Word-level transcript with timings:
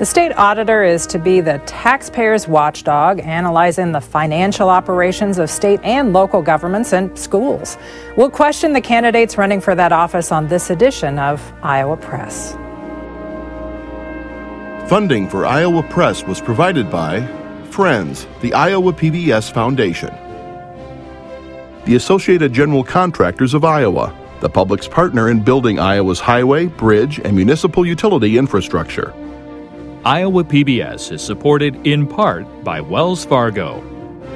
The 0.00 0.06
state 0.06 0.32
auditor 0.38 0.82
is 0.82 1.06
to 1.08 1.18
be 1.18 1.42
the 1.42 1.58
taxpayer's 1.66 2.48
watchdog, 2.48 3.20
analyzing 3.20 3.92
the 3.92 4.00
financial 4.00 4.70
operations 4.70 5.36
of 5.36 5.50
state 5.50 5.78
and 5.82 6.14
local 6.14 6.40
governments 6.40 6.94
and 6.94 7.18
schools. 7.18 7.76
We'll 8.16 8.30
question 8.30 8.72
the 8.72 8.80
candidates 8.80 9.36
running 9.36 9.60
for 9.60 9.74
that 9.74 9.92
office 9.92 10.32
on 10.32 10.48
this 10.48 10.70
edition 10.70 11.18
of 11.18 11.42
Iowa 11.62 11.98
Press. 11.98 12.52
Funding 14.88 15.28
for 15.28 15.44
Iowa 15.44 15.82
Press 15.82 16.24
was 16.24 16.40
provided 16.40 16.90
by 16.90 17.26
Friends, 17.66 18.26
the 18.40 18.54
Iowa 18.54 18.94
PBS 18.94 19.52
Foundation, 19.52 20.14
the 21.84 21.96
Associated 21.96 22.54
General 22.54 22.84
Contractors 22.84 23.52
of 23.52 23.66
Iowa, 23.66 24.16
the 24.40 24.48
public's 24.48 24.88
partner 24.88 25.28
in 25.28 25.44
building 25.44 25.78
Iowa's 25.78 26.20
highway, 26.20 26.64
bridge, 26.64 27.20
and 27.22 27.36
municipal 27.36 27.84
utility 27.84 28.38
infrastructure. 28.38 29.12
Iowa 30.04 30.44
PBS 30.44 31.12
is 31.12 31.20
supported 31.20 31.86
in 31.86 32.06
part 32.06 32.46
by 32.64 32.80
Wells 32.80 33.22
Fargo. 33.26 33.84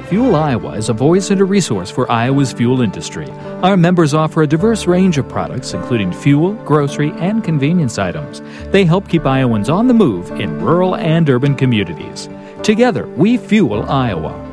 Fuel 0.09 0.35
Iowa 0.35 0.73
is 0.73 0.89
a 0.89 0.93
voice 0.93 1.31
and 1.31 1.41
a 1.41 1.45
resource 1.45 1.89
for 1.89 2.09
Iowa's 2.11 2.53
fuel 2.53 2.81
industry. 2.81 3.27
Our 3.63 3.75
members 3.75 4.13
offer 4.13 4.43
a 4.43 4.47
diverse 4.47 4.85
range 4.85 5.17
of 5.17 5.27
products, 5.27 5.73
including 5.73 6.13
fuel, 6.13 6.53
grocery, 6.65 7.09
and 7.13 7.43
convenience 7.43 7.97
items. 7.97 8.43
They 8.69 8.85
help 8.85 9.09
keep 9.09 9.25
Iowans 9.25 9.67
on 9.67 9.87
the 9.87 9.95
move 9.95 10.29
in 10.39 10.61
rural 10.61 10.97
and 10.97 11.27
urban 11.27 11.55
communities. 11.55 12.29
Together, 12.61 13.07
we 13.07 13.35
fuel 13.35 13.89
Iowa. 13.89 14.44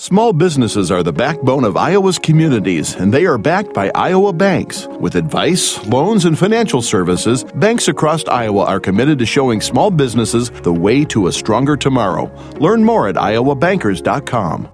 Small 0.00 0.32
businesses 0.32 0.90
are 0.90 1.02
the 1.02 1.12
backbone 1.12 1.62
of 1.62 1.76
Iowa's 1.76 2.18
communities, 2.18 2.94
and 2.94 3.12
they 3.12 3.26
are 3.26 3.36
backed 3.36 3.74
by 3.74 3.90
Iowa 3.94 4.32
banks. 4.32 4.86
With 4.98 5.14
advice, 5.14 5.76
loans, 5.84 6.24
and 6.24 6.38
financial 6.38 6.80
services, 6.80 7.44
banks 7.56 7.86
across 7.86 8.24
Iowa 8.24 8.64
are 8.64 8.80
committed 8.80 9.18
to 9.18 9.26
showing 9.26 9.60
small 9.60 9.90
businesses 9.90 10.48
the 10.48 10.72
way 10.72 11.04
to 11.04 11.26
a 11.26 11.32
stronger 11.32 11.76
tomorrow. 11.76 12.32
Learn 12.58 12.82
more 12.82 13.08
at 13.08 13.16
iowabankers.com. 13.16 14.70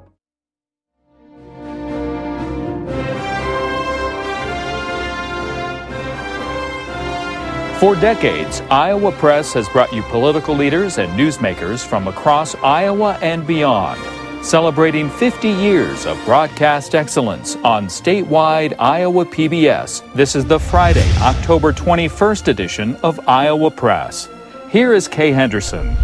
For 7.80 7.96
decades, 7.96 8.60
Iowa 8.70 9.10
Press 9.10 9.52
has 9.54 9.68
brought 9.70 9.92
you 9.92 10.02
political 10.02 10.54
leaders 10.54 10.98
and 10.98 11.10
newsmakers 11.18 11.84
from 11.84 12.06
across 12.06 12.54
Iowa 12.54 13.18
and 13.20 13.44
beyond 13.44 14.15
celebrating 14.46 15.10
50 15.10 15.48
years 15.48 16.06
of 16.06 16.24
broadcast 16.24 16.94
excellence 16.94 17.56
on 17.64 17.86
statewide 17.86 18.76
Iowa 18.78 19.24
PBS. 19.24 20.04
This 20.14 20.36
is 20.36 20.44
the 20.44 20.60
Friday, 20.60 21.10
October 21.18 21.72
21st 21.72 22.46
edition 22.46 22.94
of 22.96 23.18
Iowa 23.28 23.72
Press. 23.72 24.28
Here 24.70 24.94
is 24.94 25.08
Kay 25.08 25.32
Henderson. 25.32 25.96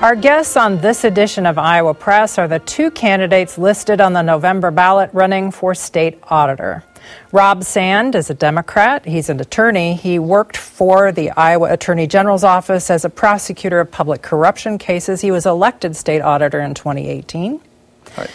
Our 0.00 0.14
guests 0.14 0.56
on 0.56 0.80
this 0.80 1.02
edition 1.02 1.44
of 1.44 1.58
Iowa 1.58 1.92
Press 1.92 2.38
are 2.38 2.46
the 2.46 2.60
two 2.60 2.92
candidates 2.92 3.58
listed 3.58 4.00
on 4.00 4.12
the 4.12 4.22
November 4.22 4.70
ballot 4.70 5.10
running 5.12 5.50
for 5.50 5.74
state 5.74 6.20
auditor. 6.30 6.84
Rob 7.32 7.64
Sand 7.64 8.14
is 8.14 8.30
a 8.30 8.34
Democrat. 8.34 9.04
He's 9.04 9.28
an 9.28 9.40
attorney. 9.40 9.94
He 9.94 10.18
worked 10.18 10.56
for 10.56 11.12
the 11.12 11.30
Iowa 11.32 11.72
Attorney 11.72 12.06
General's 12.06 12.44
office 12.44 12.90
as 12.90 13.04
a 13.04 13.10
prosecutor 13.10 13.80
of 13.80 13.90
public 13.90 14.22
corruption 14.22 14.78
cases. 14.78 15.20
He 15.20 15.30
was 15.30 15.46
elected 15.46 15.96
state 15.96 16.20
auditor 16.20 16.60
in 16.60 16.74
2018. 16.74 17.60
Right. 18.16 18.30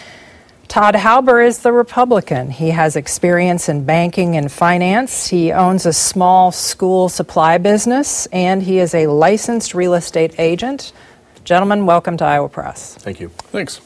Todd 0.67 0.95
Halbur 0.95 1.45
is 1.45 1.59
the 1.59 1.71
Republican. 1.71 2.49
He 2.49 2.69
has 2.69 2.95
experience 2.95 3.69
in 3.69 3.85
banking 3.85 4.35
and 4.35 4.51
finance. 4.51 5.27
He 5.27 5.51
owns 5.51 5.85
a 5.85 5.93
small 5.93 6.51
school 6.51 7.09
supply 7.09 7.59
business, 7.59 8.25
and 8.27 8.63
he 8.63 8.79
is 8.79 8.95
a 8.95 9.05
licensed 9.05 9.75
real 9.75 9.93
estate 9.93 10.33
agent. 10.39 10.91
Gentlemen, 11.43 11.85
welcome 11.85 12.17
to 12.17 12.25
Iowa 12.25 12.49
Press. 12.49 12.95
Thank 12.95 13.19
you. 13.19 13.29
Thanks. 13.29 13.81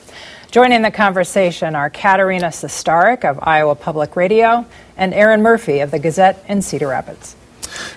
Joining 0.50 0.82
the 0.82 0.92
conversation 0.92 1.76
are 1.76 1.90
Katarina 1.90 2.48
Sostaric 2.48 3.26
of 3.26 3.38
Iowa 3.42 3.76
Public 3.76 4.16
Radio 4.16 4.66
and 4.96 5.14
Aaron 5.14 5.42
Murphy 5.42 5.80
of 5.80 5.92
the 5.92 6.00
Gazette 6.00 6.42
in 6.48 6.62
Cedar 6.62 6.88
Rapids. 6.88 7.36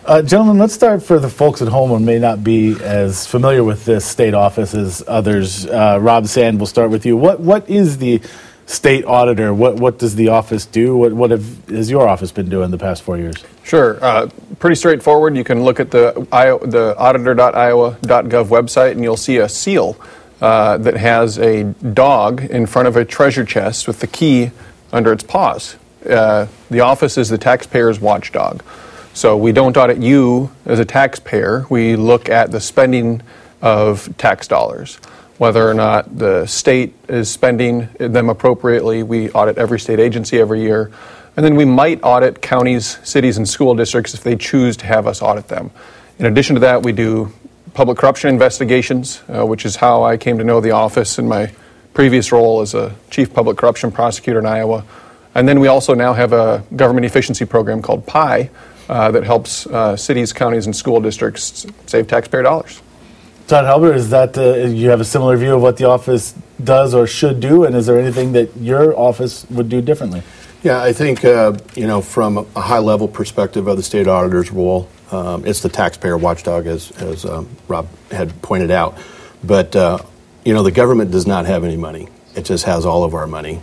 Uh, 0.05 0.21
gentlemen, 0.21 0.59
let's 0.59 0.75
start 0.75 1.01
for 1.01 1.21
the 1.21 1.29
folks 1.29 1.63
at 1.63 1.69
home 1.69 1.91
who 1.91 2.01
may 2.01 2.19
not 2.19 2.43
be 2.43 2.77
as 2.83 3.25
familiar 3.25 3.63
with 3.63 3.85
this 3.85 4.05
state 4.05 4.35
office 4.35 4.75
as 4.75 5.05
others. 5.07 5.65
Uh, 5.65 5.99
Rob 6.01 6.27
Sand, 6.27 6.59
we'll 6.59 6.67
start 6.67 6.91
with 6.91 7.07
you. 7.07 7.17
What 7.17 7.39
what 7.39 7.71
is 7.71 7.99
the 7.99 8.21
state 8.67 9.05
auditor? 9.05 9.55
What 9.55 9.77
what 9.77 10.01
does 10.01 10.17
the 10.17 10.29
office 10.29 10.67
do? 10.67 10.97
What 10.97 11.13
what 11.13 11.31
have, 11.31 11.69
has 11.69 11.89
your 11.89 12.09
office 12.09 12.33
been 12.33 12.49
doing 12.49 12.73
the 12.73 12.79
past 12.79 13.05
four 13.05 13.17
years? 13.17 13.37
Sure, 13.63 14.05
uh, 14.05 14.29
pretty 14.59 14.75
straightforward. 14.75 15.37
You 15.37 15.45
can 15.45 15.63
look 15.63 15.79
at 15.79 15.93
the 15.93 16.13
the 16.67 16.97
auditor.iowa.gov 16.99 18.47
website, 18.47 18.91
and 18.91 19.05
you'll 19.05 19.17
see 19.17 19.37
a 19.37 19.49
seal 19.49 19.97
uh, 20.41 20.79
that 20.79 20.97
has 20.97 21.39
a 21.39 21.65
dog 21.65 22.43
in 22.43 22.67
front 22.67 22.89
of 22.89 22.97
a 22.97 23.05
treasure 23.05 23.45
chest 23.45 23.87
with 23.87 24.01
the 24.01 24.07
key 24.07 24.51
under 24.93 25.13
its 25.13 25.23
paws. 25.23 25.77
Uh, 26.09 26.47
the 26.71 26.81
office 26.81 27.19
is 27.19 27.29
the 27.29 27.39
taxpayer's 27.39 28.01
watchdog. 28.01 28.63
So 29.13 29.37
we 29.37 29.53
don't 29.53 29.77
audit 29.77 29.99
you 29.99 30.51
as 30.65 30.79
a 30.79 30.85
taxpayer. 30.85 31.67
We 31.69 31.97
look 31.97 32.29
at 32.29 32.51
the 32.51 32.61
spending 32.61 33.23
of 33.61 34.17
tax 34.17 34.47
dollars. 34.49 34.97
Whether 35.39 35.69
or 35.69 35.75
not 35.75 36.19
the 36.19 36.47
state 36.47 36.95
is 37.09 37.31
spending 37.31 37.89
them 37.99 38.29
appropriately, 38.29 39.03
we 39.03 39.31
audit 39.31 39.59
every 39.59 39.81
state 39.81 39.99
agency 39.99 40.39
every 40.39 40.61
year. 40.61 40.91
And 41.37 41.45
then 41.45 41.57
we 41.57 41.65
might 41.65 42.01
audit 42.03 42.43
counties, 42.43 42.99
cities, 43.03 43.37
and 43.37 43.49
school 43.49 43.75
districts 43.75 44.15
if 44.15 44.23
they 44.23 44.37
choose 44.37 44.77
to 44.79 44.87
have 44.87 45.07
us 45.07 45.23
audit 45.23 45.49
them. 45.49 45.71
In 46.19 46.27
addition 46.27 46.55
to 46.55 46.61
that, 46.61 46.83
we 46.83 46.93
do 46.93 47.33
public 47.75 47.99
corruption 47.99 48.31
investigations, 48.31 49.23
uh, 49.29 49.47
which 49.47 49.65
is 49.65 49.77
how 49.77 50.03
I 50.03 50.17
came 50.17 50.39
to 50.39 50.45
know 50.45 50.61
the 50.61 50.73
office 50.73 51.19
in 51.19 51.29
my 51.29 51.53
previous 51.95 52.33
role 52.33 52.61
as 52.61 52.75
a 52.75 52.95
chief 53.11 53.33
public 53.33 53.57
corruption 53.57 53.91
prosecutor 53.91 54.39
in 54.39 54.47
Iowa. 54.47 54.85
And 55.35 55.49
then 55.49 55.61
we 55.61 55.69
also 55.69 55.95
now 55.95 56.13
have 56.13 56.33
a 56.33 56.65
government 56.75 57.07
efficiency 57.07 57.45
program 57.45 57.83
called 57.83 58.07
PIE 58.07 58.51
uh, 58.89 59.11
that 59.13 59.25
helps 59.25 59.67
uh, 59.67 59.97
cities, 59.97 60.33
counties, 60.33 60.67
and 60.67 60.75
school 60.75 61.01
districts 61.01 61.67
save 61.87 62.09
taxpayer 62.09 62.43
dollars. 62.43 62.83
Todd 63.47 63.65
Halbur, 63.65 63.95
is 63.95 64.11
that 64.11 64.39
uh, 64.39 64.69
you 64.69 64.91
have 64.91 65.01
a 65.01 65.05
similar 65.05 65.37
view 65.37 65.55
of 65.55 65.63
what 65.63 65.77
the 65.77 65.85
office 65.85 66.35
does 66.63 66.95
or 66.95 67.07
should 67.07 67.41
do, 67.41 67.65
and 67.65 67.75
is 67.75 67.87
there 67.87 67.99
anything 67.99 68.33
that 68.33 68.57
your 68.57 68.97
office 68.97 69.45
would 69.51 69.69
do 69.69 69.81
differently? 69.81 70.23
Yeah, 70.63 70.83
I 70.83 70.93
think 70.93 71.25
uh, 71.25 71.55
you 71.75 71.87
know 71.87 72.01
from 72.01 72.47
a 72.55 72.61
high 72.61 72.79
level 72.79 73.09
perspective 73.09 73.67
of 73.67 73.77
the 73.77 73.83
state 73.83 74.07
auditor's 74.07 74.53
role, 74.53 74.89
um, 75.13 75.47
it's 75.47 75.61
the 75.61 75.69
taxpayer 75.69 76.17
watchdog, 76.17 76.67
as, 76.67 76.91
as 76.93 77.25
um, 77.25 77.49
Rob 77.69 77.89
had 78.11 78.41
pointed 78.43 78.71
out. 78.71 78.99
But, 79.43 79.75
uh, 79.75 79.99
you 80.45 80.55
know, 80.55 80.63
the 80.63 80.71
government 80.71 81.11
does 81.11 81.27
not 81.27 81.47
have 81.47 81.65
any 81.65 81.77
money. 81.77 82.09
It 82.35 82.45
just 82.45 82.65
has 82.65 82.87
all 82.87 83.05
of 83.05 83.15
our 83.15 83.27
money. 83.27 83.61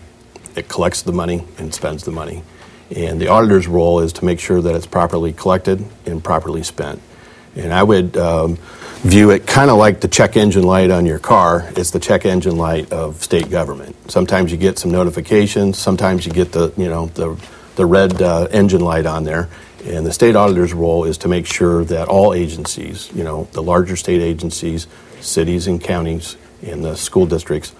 It 0.55 0.67
collects 0.67 1.03
the 1.03 1.13
money 1.13 1.43
and 1.57 1.73
spends 1.73 2.03
the 2.03 2.11
money. 2.11 2.43
And 2.95 3.19
the 3.19 3.27
auditor's 3.27 3.67
role 3.67 3.99
is 3.99 4.13
to 4.13 4.25
make 4.25 4.39
sure 4.39 4.61
that 4.61 4.75
it's 4.75 4.87
properly 4.87 5.33
collected 5.33 5.85
and 6.05 6.23
properly 6.23 6.63
spent. 6.63 7.01
And 7.55 7.73
I 7.73 7.83
would 7.83 8.15
um, 8.17 8.57
view 9.01 9.31
it 9.31 9.47
kind 9.47 9.69
of 9.69 9.77
like 9.77 10.01
the 10.01 10.07
check 10.07 10.37
engine 10.37 10.63
light 10.63 10.91
on 10.91 11.05
your 11.05 11.19
car. 11.19 11.69
It's 11.75 11.91
the 11.91 11.99
check 11.99 12.25
engine 12.25 12.57
light 12.57 12.91
of 12.91 13.23
state 13.23 13.49
government. 13.49 13.95
Sometimes 14.11 14.51
you 14.51 14.57
get 14.57 14.77
some 14.79 14.91
notifications. 14.91 15.77
Sometimes 15.77 16.25
you 16.25 16.31
get 16.31 16.51
the 16.51 16.71
you 16.77 16.87
know 16.87 17.07
the 17.07 17.39
the 17.75 17.85
red 17.85 18.21
uh, 18.21 18.47
engine 18.51 18.81
light 18.81 19.05
on 19.05 19.23
there, 19.23 19.49
and 19.87 20.05
the 20.05 20.13
state 20.13 20.35
auditor's 20.35 20.73
role 20.73 21.05
is 21.05 21.17
to 21.19 21.27
make 21.27 21.45
sure 21.45 21.83
that 21.85 22.07
all 22.07 22.33
agencies, 22.33 23.09
you 23.13 23.23
know, 23.23 23.47
the 23.53 23.63
larger 23.63 23.95
state 23.95 24.21
agencies, 24.21 24.87
cities 25.21 25.67
and 25.67 25.81
counties, 25.81 26.37
and 26.65 26.83
the 26.83 26.95
school 26.95 27.25
districts 27.25 27.73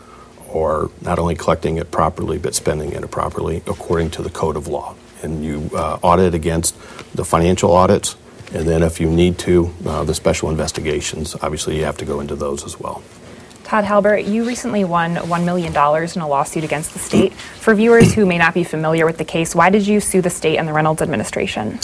are 0.53 0.89
not 1.01 1.19
only 1.19 1.35
collecting 1.35 1.77
it 1.77 1.91
properly, 1.91 2.37
but 2.37 2.55
spending 2.55 2.93
it 2.93 3.11
properly 3.11 3.57
according 3.67 4.09
to 4.11 4.21
the 4.21 4.29
code 4.29 4.55
of 4.55 4.67
law. 4.67 4.95
And 5.21 5.43
you 5.43 5.69
uh, 5.73 5.99
audit 6.01 6.33
against 6.33 6.75
the 7.13 7.25
financial 7.25 7.71
audits, 7.71 8.15
and 8.53 8.67
then 8.67 8.83
if 8.83 9.01
you 9.01 9.09
need 9.09 9.37
to, 9.39 9.73
uh, 9.85 10.03
the 10.03 10.13
special 10.13 10.49
investigations. 10.49 11.35
Obviously, 11.41 11.77
you 11.77 11.85
have 11.85 11.97
to 11.97 12.05
go 12.05 12.21
into 12.21 12.35
those 12.35 12.63
as 12.63 12.79
well. 12.79 13.03
Todd 13.67 13.83
Halbur, 13.83 14.25
you 14.25 14.45
recently 14.45 14.85
won 14.85 15.15
$1 15.15 15.43
million 15.43 15.73
in 15.73 16.21
a 16.21 16.27
lawsuit 16.27 16.63
against 16.63 16.93
the 16.93 16.99
state. 16.99 17.33
For 17.33 17.75
viewers 17.75 18.13
who 18.13 18.25
may 18.25 18.37
not 18.37 18.53
be 18.53 18.63
familiar 18.63 19.05
with 19.05 19.17
the 19.17 19.25
case, 19.25 19.53
why 19.53 19.69
did 19.69 19.85
you 19.85 19.99
sue 19.99 20.21
the 20.21 20.29
state 20.29 20.57
and 20.57 20.65
the 20.65 20.71
Reynolds 20.71 21.01
administration? 21.01 21.77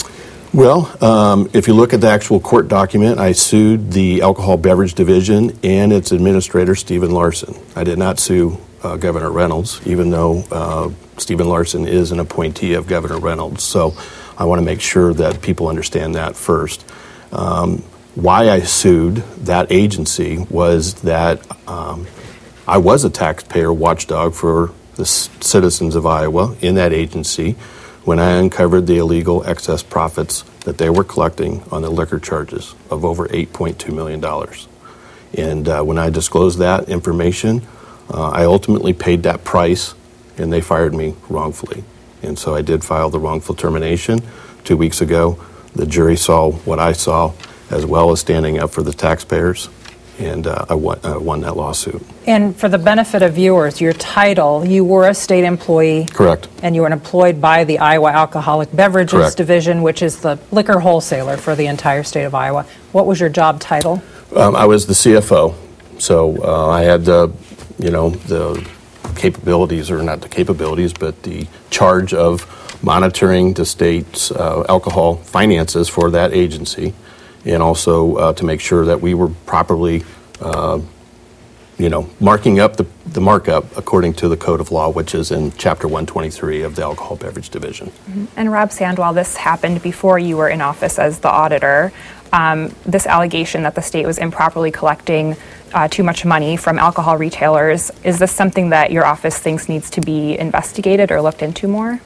Well, 0.54 0.96
um, 1.04 1.50
if 1.52 1.68
you 1.68 1.74
look 1.74 1.92
at 1.92 2.00
the 2.00 2.06
actual 2.06 2.40
court 2.40 2.68
document, 2.68 3.18
I 3.18 3.32
sued 3.32 3.92
the 3.92 4.22
Alcohol 4.22 4.56
Beverage 4.56 4.94
Division 4.94 5.58
and 5.62 5.92
its 5.92 6.10
administrator, 6.10 6.74
Stephen 6.74 7.10
Larson. 7.10 7.54
I 7.76 7.84
did 7.84 7.98
not 7.98 8.18
sue 8.18 8.56
uh, 8.82 8.96
Governor 8.96 9.30
Reynolds, 9.30 9.86
even 9.86 10.08
though 10.08 10.42
uh, 10.50 10.90
Stephen 11.18 11.50
Larson 11.50 11.86
is 11.86 12.12
an 12.12 12.18
appointee 12.18 12.72
of 12.72 12.86
Governor 12.86 13.18
Reynolds. 13.18 13.62
So 13.62 13.94
I 14.38 14.46
want 14.46 14.58
to 14.58 14.64
make 14.64 14.80
sure 14.80 15.12
that 15.12 15.42
people 15.42 15.68
understand 15.68 16.14
that 16.14 16.34
first. 16.34 16.82
Um, 17.30 17.84
why 18.14 18.48
I 18.50 18.60
sued 18.60 19.16
that 19.44 19.70
agency 19.70 20.38
was 20.50 20.94
that 21.02 21.40
um, 21.68 22.06
I 22.66 22.78
was 22.78 23.04
a 23.04 23.10
taxpayer 23.10 23.72
watchdog 23.72 24.34
for 24.34 24.72
the 24.96 25.04
citizens 25.04 25.96
of 25.96 26.06
Iowa 26.06 26.56
in 26.60 26.76
that 26.76 26.92
agency. 26.92 27.56
when 28.04 28.18
I 28.18 28.32
uncovered 28.32 28.86
the 28.86 28.98
illegal 28.98 29.42
excess 29.44 29.82
profits 29.82 30.42
that 30.64 30.76
they 30.76 30.90
were 30.90 31.04
collecting 31.04 31.62
on 31.70 31.82
the 31.82 31.90
liquor 31.90 32.18
charges 32.18 32.74
of 32.90 33.04
over 33.04 33.26
$8.2 33.28 33.92
million. 33.94 34.22
And 35.36 35.68
uh, 35.68 35.82
when 35.82 35.98
I 35.98 36.10
disclosed 36.10 36.58
that 36.58 36.88
information, 36.88 37.62
uh, 38.12 38.28
I 38.28 38.44
ultimately 38.44 38.92
paid 38.92 39.22
that 39.22 39.42
price, 39.42 39.94
and 40.36 40.52
they 40.52 40.60
fired 40.60 40.94
me 40.94 41.14
wrongfully. 41.30 41.84
And 42.22 42.38
so 42.38 42.54
I 42.54 42.60
did 42.60 42.84
file 42.84 43.08
the 43.08 43.18
wrongful 43.18 43.54
termination 43.54 44.20
two 44.64 44.76
weeks 44.76 45.00
ago. 45.00 45.42
The 45.74 45.86
jury 45.86 46.16
saw 46.16 46.52
what 46.52 46.78
I 46.78 46.92
saw, 46.92 47.32
as 47.70 47.86
well 47.86 48.10
as 48.10 48.20
standing 48.20 48.58
up 48.58 48.70
for 48.70 48.82
the 48.82 48.92
taxpayers, 48.92 49.68
and 50.18 50.46
uh, 50.46 50.64
I 50.68 50.74
won, 50.74 50.98
uh, 51.02 51.18
won 51.18 51.40
that 51.40 51.56
lawsuit. 51.56 52.02
And 52.26 52.56
for 52.56 52.68
the 52.68 52.78
benefit 52.78 53.22
of 53.22 53.34
viewers, 53.34 53.80
your 53.80 53.92
title, 53.92 54.64
you 54.64 54.84
were 54.84 55.08
a 55.08 55.14
state 55.14 55.44
employee. 55.44 56.06
Correct. 56.12 56.48
And 56.62 56.74
you 56.74 56.82
were 56.82 56.88
employed 56.88 57.40
by 57.40 57.64
the 57.64 57.78
Iowa 57.78 58.10
Alcoholic 58.10 58.74
Beverages 58.74 59.12
Correct. 59.12 59.36
Division, 59.36 59.82
which 59.82 60.02
is 60.02 60.20
the 60.20 60.38
liquor 60.52 60.78
wholesaler 60.78 61.36
for 61.36 61.56
the 61.56 61.66
entire 61.66 62.02
state 62.02 62.24
of 62.24 62.34
Iowa. 62.34 62.64
What 62.92 63.06
was 63.06 63.18
your 63.18 63.28
job 63.28 63.60
title? 63.60 64.02
Um, 64.36 64.54
I 64.56 64.66
was 64.66 64.86
the 64.86 64.94
CFO, 64.94 65.54
so 65.98 66.42
uh, 66.42 66.68
I 66.68 66.82
had 66.82 67.04
the, 67.04 67.32
you 67.78 67.90
know, 67.90 68.10
the 68.10 68.68
capabilities, 69.16 69.90
or 69.90 70.02
not 70.02 70.20
the 70.20 70.28
capabilities, 70.28 70.92
but 70.92 71.22
the 71.22 71.46
charge 71.70 72.14
of 72.14 72.46
monitoring 72.82 73.54
the 73.54 73.64
state's 73.64 74.30
uh, 74.30 74.64
alcohol 74.68 75.16
finances 75.16 75.88
for 75.88 76.10
that 76.10 76.32
agency, 76.32 76.94
and 77.44 77.62
also 77.62 78.16
uh, 78.16 78.32
to 78.34 78.44
make 78.44 78.60
sure 78.60 78.84
that 78.86 79.00
we 79.00 79.14
were 79.14 79.28
properly, 79.46 80.04
uh, 80.40 80.80
you 81.78 81.88
know, 81.88 82.08
marking 82.20 82.60
up 82.60 82.76
the, 82.76 82.86
the 83.06 83.20
markup 83.20 83.76
according 83.76 84.14
to 84.14 84.28
the 84.28 84.36
code 84.36 84.60
of 84.60 84.70
law, 84.70 84.88
which 84.88 85.14
is 85.14 85.30
in 85.30 85.52
Chapter 85.52 85.86
123 85.86 86.62
of 86.62 86.76
the 86.76 86.82
Alcohol 86.82 87.16
Beverage 87.16 87.50
Division. 87.50 87.90
And 88.36 88.50
Rob 88.52 88.70
Sandwell, 88.70 89.14
this 89.14 89.36
happened 89.36 89.82
before 89.82 90.18
you 90.18 90.36
were 90.36 90.48
in 90.48 90.60
office 90.60 90.98
as 90.98 91.20
the 91.20 91.30
auditor. 91.30 91.92
Um, 92.32 92.74
this 92.84 93.06
allegation 93.06 93.62
that 93.62 93.74
the 93.74 93.82
state 93.82 94.06
was 94.06 94.18
improperly 94.18 94.72
collecting 94.72 95.36
uh, 95.74 95.88
too 95.88 96.04
much 96.04 96.24
money 96.24 96.56
from 96.56 96.78
alcohol 96.78 97.18
retailers, 97.18 97.90
is 98.04 98.18
this 98.18 98.32
something 98.32 98.70
that 98.70 98.92
your 98.92 99.04
office 99.04 99.38
thinks 99.38 99.68
needs 99.68 99.90
to 99.90 100.00
be 100.00 100.38
investigated 100.38 101.10
or 101.10 101.20
looked 101.20 101.42
into 101.42 101.66
more? 101.66 102.00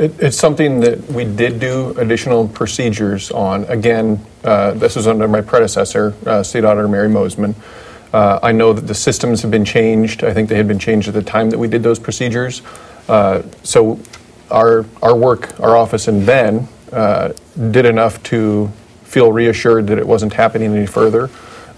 It, 0.00 0.18
it's 0.18 0.38
something 0.38 0.80
that 0.80 0.98
we 1.08 1.26
did 1.26 1.60
do 1.60 1.90
additional 1.98 2.48
procedures 2.48 3.30
on. 3.30 3.64
Again, 3.64 4.24
uh, 4.42 4.70
this 4.70 4.96
was 4.96 5.06
under 5.06 5.28
my 5.28 5.42
predecessor, 5.42 6.14
uh, 6.24 6.42
State 6.42 6.64
Auditor 6.64 6.88
Mary 6.88 7.10
Mosiman. 7.10 7.54
Uh, 8.10 8.40
I 8.42 8.52
know 8.52 8.72
that 8.72 8.86
the 8.86 8.94
systems 8.94 9.42
have 9.42 9.50
been 9.50 9.66
changed. 9.66 10.24
I 10.24 10.32
think 10.32 10.48
they 10.48 10.56
had 10.56 10.66
been 10.66 10.78
changed 10.78 11.08
at 11.08 11.12
the 11.12 11.22
time 11.22 11.50
that 11.50 11.58
we 11.58 11.68
did 11.68 11.82
those 11.82 11.98
procedures. 11.98 12.62
Uh, 13.08 13.42
so 13.62 14.00
our, 14.50 14.86
our 15.02 15.14
work, 15.14 15.60
our 15.60 15.76
office 15.76 16.08
and 16.08 16.24
Ben 16.24 16.66
uh, 16.92 17.34
did 17.70 17.84
enough 17.84 18.22
to 18.22 18.68
feel 19.04 19.32
reassured 19.32 19.86
that 19.88 19.98
it 19.98 20.06
wasn't 20.06 20.32
happening 20.32 20.74
any 20.74 20.86
further. 20.86 21.28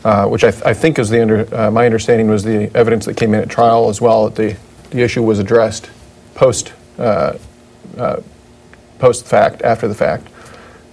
Uh, 0.04 0.26
which 0.26 0.44
I, 0.44 0.50
th- 0.52 0.64
I 0.64 0.74
think 0.74 0.98
is 1.00 1.10
the 1.10 1.22
under, 1.22 1.70
my 1.72 1.86
understanding 1.86 2.28
was 2.28 2.44
the 2.44 2.70
evidence 2.76 3.04
that 3.06 3.16
came 3.16 3.34
in 3.34 3.40
at 3.40 3.48
trial 3.48 3.88
as 3.88 4.00
well. 4.00 4.28
That 4.28 4.34
the, 4.34 4.56
the 4.90 5.02
issue 5.02 5.22
was 5.22 5.40
addressed 5.40 5.90
post 6.34 6.72
uh, 6.98 7.34
post 8.98 9.26
fact, 9.26 9.62
after 9.62 9.88
the 9.88 9.94
fact. 9.94 10.28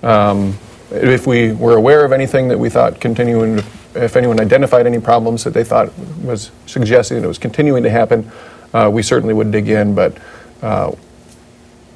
Um, 0.04 0.58
if 0.92 1.28
we 1.28 1.52
were 1.52 1.76
aware 1.76 2.04
of 2.04 2.12
anything 2.12 2.48
that 2.48 2.58
we 2.58 2.70
thought 2.70 3.00
continuing, 3.00 3.60
if 3.94 4.16
anyone 4.16 4.40
identified 4.40 4.88
any 4.88 5.00
problems 5.00 5.44
that 5.44 5.54
they 5.54 5.64
thought 5.64 5.96
was 6.24 6.52
suggesting 6.66 7.18
that 7.18 7.24
it 7.24 7.28
was 7.28 7.38
continuing 7.38 7.84
to 7.84 7.90
happen, 7.90 8.32
uh, 8.74 8.90
we 8.92 9.04
certainly 9.04 9.34
would 9.34 9.52
dig 9.52 9.70
in. 9.70 9.94
But 9.94 10.18
uh, 10.62 10.92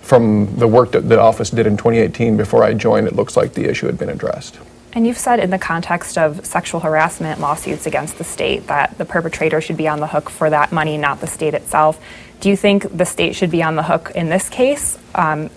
from 0.01 0.55
the 0.57 0.67
work 0.67 0.91
that 0.91 1.09
the 1.09 1.19
office 1.19 1.49
did 1.49 1.65
in 1.65 1.77
2018 1.77 2.37
before 2.37 2.63
I 2.63 2.73
joined, 2.73 3.07
it 3.07 3.15
looks 3.15 3.35
like 3.35 3.53
the 3.53 3.65
issue 3.69 3.87
had 3.87 3.97
been 3.97 4.09
addressed. 4.09 4.59
And 4.95 5.07
you've 5.07 5.17
said 5.17 5.39
in 5.39 5.49
the 5.49 5.57
context 5.57 6.19
of 6.19 6.45
sexual 6.45 6.81
harassment 6.81 7.39
lawsuits 7.39 7.87
against 7.87 8.19
the 8.19 8.23
state 8.23 8.67
that 8.67 8.95
the 8.99 9.05
perpetrator 9.05 9.59
should 9.59 9.77
be 9.77 9.87
on 9.87 9.99
the 9.99 10.07
hook 10.07 10.29
for 10.29 10.51
that 10.51 10.71
money, 10.71 10.97
not 10.97 11.19
the 11.19 11.25
state 11.25 11.55
itself. 11.55 11.99
Do 12.43 12.49
you 12.49 12.57
think 12.57 12.97
the 12.97 13.05
state 13.05 13.37
should 13.37 13.51
be 13.51 13.63
on 13.63 13.77
the 13.77 13.83
hook 13.83 14.11
in 14.15 14.27
this 14.27 14.49
case? 14.49 14.99
Um, 15.15 15.49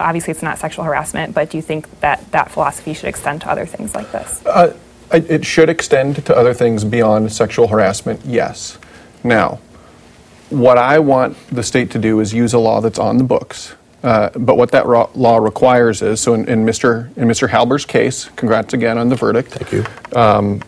obviously, 0.00 0.32
it's 0.32 0.42
not 0.42 0.58
sexual 0.58 0.84
harassment, 0.84 1.36
but 1.36 1.50
do 1.50 1.56
you 1.56 1.62
think 1.62 2.00
that 2.00 2.32
that 2.32 2.50
philosophy 2.50 2.94
should 2.94 3.08
extend 3.08 3.42
to 3.42 3.48
other 3.48 3.64
things 3.64 3.94
like 3.94 4.10
this? 4.10 4.44
Uh, 4.44 4.76
it 5.12 5.46
should 5.46 5.68
extend 5.68 6.26
to 6.26 6.36
other 6.36 6.52
things 6.52 6.82
beyond 6.82 7.30
sexual 7.30 7.68
harassment, 7.68 8.22
yes. 8.24 8.76
Now, 9.22 9.60
what 10.50 10.78
I 10.78 10.98
want 10.98 11.36
the 11.46 11.62
state 11.62 11.92
to 11.92 12.00
do 12.00 12.18
is 12.18 12.34
use 12.34 12.52
a 12.54 12.58
law 12.58 12.80
that's 12.80 12.98
on 12.98 13.18
the 13.18 13.24
books. 13.24 13.76
Uh, 14.02 14.30
but 14.30 14.56
what 14.56 14.72
that 14.72 14.84
ro- 14.84 15.10
law 15.14 15.36
requires 15.36 16.02
is 16.02 16.20
so 16.20 16.34
in, 16.34 16.48
in, 16.48 16.66
Mr. 16.66 17.16
in 17.16 17.28
Mr. 17.28 17.50
Halbur's 17.50 17.84
case, 17.84 18.24
congrats 18.34 18.74
again 18.74 18.98
on 18.98 19.10
the 19.10 19.14
verdict. 19.14 19.52
Thank 19.52 19.70
you. 19.70 20.18
Um, 20.20 20.60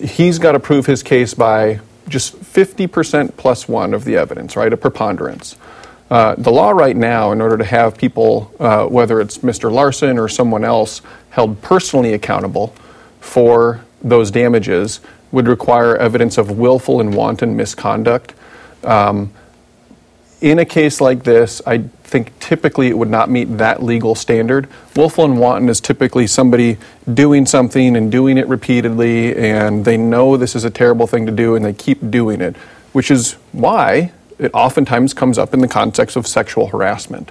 he's 0.00 0.38
got 0.38 0.52
to 0.52 0.60
prove 0.60 0.86
his 0.86 1.02
case 1.02 1.34
by 1.34 1.80
just 2.08 2.36
50% 2.36 3.36
plus 3.36 3.68
one 3.68 3.94
of 3.94 4.04
the 4.04 4.16
evidence, 4.16 4.56
right? 4.56 4.72
A 4.72 4.76
preponderance. 4.76 5.56
Uh, 6.10 6.34
the 6.36 6.52
law 6.52 6.70
right 6.70 6.96
now, 6.96 7.32
in 7.32 7.40
order 7.40 7.56
to 7.56 7.64
have 7.64 7.96
people, 7.96 8.52
uh, 8.60 8.86
whether 8.86 9.20
it's 9.20 9.38
Mr. 9.38 9.72
Larson 9.72 10.18
or 10.18 10.28
someone 10.28 10.64
else, 10.64 11.00
held 11.30 11.60
personally 11.62 12.12
accountable 12.12 12.74
for 13.20 13.84
those 14.02 14.30
damages, 14.30 15.00
would 15.32 15.48
require 15.48 15.96
evidence 15.96 16.38
of 16.38 16.58
willful 16.58 17.00
and 17.00 17.14
wanton 17.14 17.56
misconduct. 17.56 18.34
Um, 18.84 19.32
in 20.40 20.58
a 20.58 20.64
case 20.64 21.00
like 21.00 21.24
this, 21.24 21.62
I 21.66 21.78
think 21.78 22.38
typically 22.38 22.88
it 22.88 22.98
would 22.98 23.10
not 23.10 23.30
meet 23.30 23.58
that 23.58 23.82
legal 23.82 24.14
standard. 24.14 24.68
Willful 24.94 25.24
and 25.24 25.38
wanton 25.38 25.68
is 25.68 25.80
typically 25.80 26.26
somebody 26.26 26.78
doing 27.12 27.46
something 27.46 27.96
and 27.96 28.10
doing 28.12 28.38
it 28.38 28.46
repeatedly, 28.46 29.34
and 29.36 29.84
they 29.84 29.96
know 29.96 30.36
this 30.36 30.54
is 30.54 30.64
a 30.64 30.70
terrible 30.70 31.06
thing 31.06 31.26
to 31.26 31.32
do 31.32 31.56
and 31.56 31.64
they 31.64 31.72
keep 31.72 32.10
doing 32.10 32.40
it, 32.40 32.56
which 32.92 33.10
is 33.10 33.32
why 33.52 34.12
it 34.38 34.50
oftentimes 34.54 35.14
comes 35.14 35.38
up 35.38 35.54
in 35.54 35.60
the 35.60 35.68
context 35.68 36.16
of 36.16 36.26
sexual 36.26 36.68
harassment. 36.68 37.30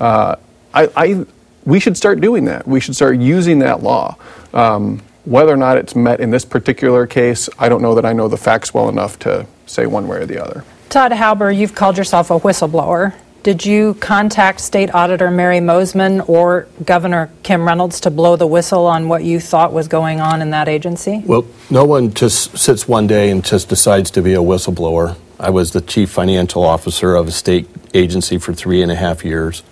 Uh, 0.00 0.36
I, 0.72 0.90
I, 0.96 1.26
we 1.64 1.80
should 1.80 1.96
start 1.96 2.20
doing 2.20 2.46
that. 2.46 2.66
We 2.66 2.80
should 2.80 2.96
start 2.96 3.18
using 3.18 3.60
that 3.60 3.82
law. 3.82 4.16
Um, 4.52 5.02
whether 5.24 5.52
or 5.52 5.56
not 5.56 5.76
it's 5.76 5.96
met 5.96 6.20
in 6.20 6.30
this 6.30 6.44
particular 6.44 7.06
case, 7.06 7.48
I 7.58 7.68
don't 7.68 7.82
know 7.82 7.94
that 7.96 8.06
I 8.06 8.12
know 8.12 8.28
the 8.28 8.36
facts 8.36 8.72
well 8.72 8.88
enough 8.88 9.18
to 9.20 9.46
say 9.66 9.86
one 9.86 10.06
way 10.06 10.18
or 10.18 10.26
the 10.26 10.42
other. 10.42 10.64
Todd 10.88 11.12
Halbur, 11.12 11.56
you've 11.56 11.74
called 11.74 11.98
yourself 11.98 12.30
a 12.30 12.38
whistleblower. 12.38 13.14
Did 13.42 13.64
you 13.64 13.94
contact 13.94 14.60
State 14.60 14.92
Auditor 14.92 15.30
Mary 15.30 15.58
Mosiman 15.58 16.28
or 16.28 16.66
Governor 16.84 17.30
Kim 17.42 17.66
Reynolds 17.66 18.00
to 18.00 18.10
blow 18.10 18.34
the 18.34 18.46
whistle 18.46 18.86
on 18.86 19.08
what 19.08 19.22
you 19.22 19.38
thought 19.38 19.72
was 19.72 19.88
going 19.88 20.20
on 20.20 20.42
in 20.42 20.50
that 20.50 20.68
agency? 20.68 21.22
Well, 21.24 21.46
no 21.70 21.84
one 21.84 22.12
just 22.12 22.58
sits 22.58 22.88
one 22.88 23.06
day 23.06 23.30
and 23.30 23.44
just 23.44 23.68
decides 23.68 24.10
to 24.12 24.22
be 24.22 24.34
a 24.34 24.38
whistleblower. 24.38 25.16
I 25.38 25.50
was 25.50 25.72
the 25.72 25.80
chief 25.80 26.10
financial 26.10 26.64
officer 26.64 27.14
of 27.14 27.28
a 27.28 27.30
state 27.30 27.68
agency 27.94 28.38
for 28.38 28.52
three 28.52 28.82
and 28.82 28.90
a 28.90 28.96
half 28.96 29.24
years. 29.24 29.62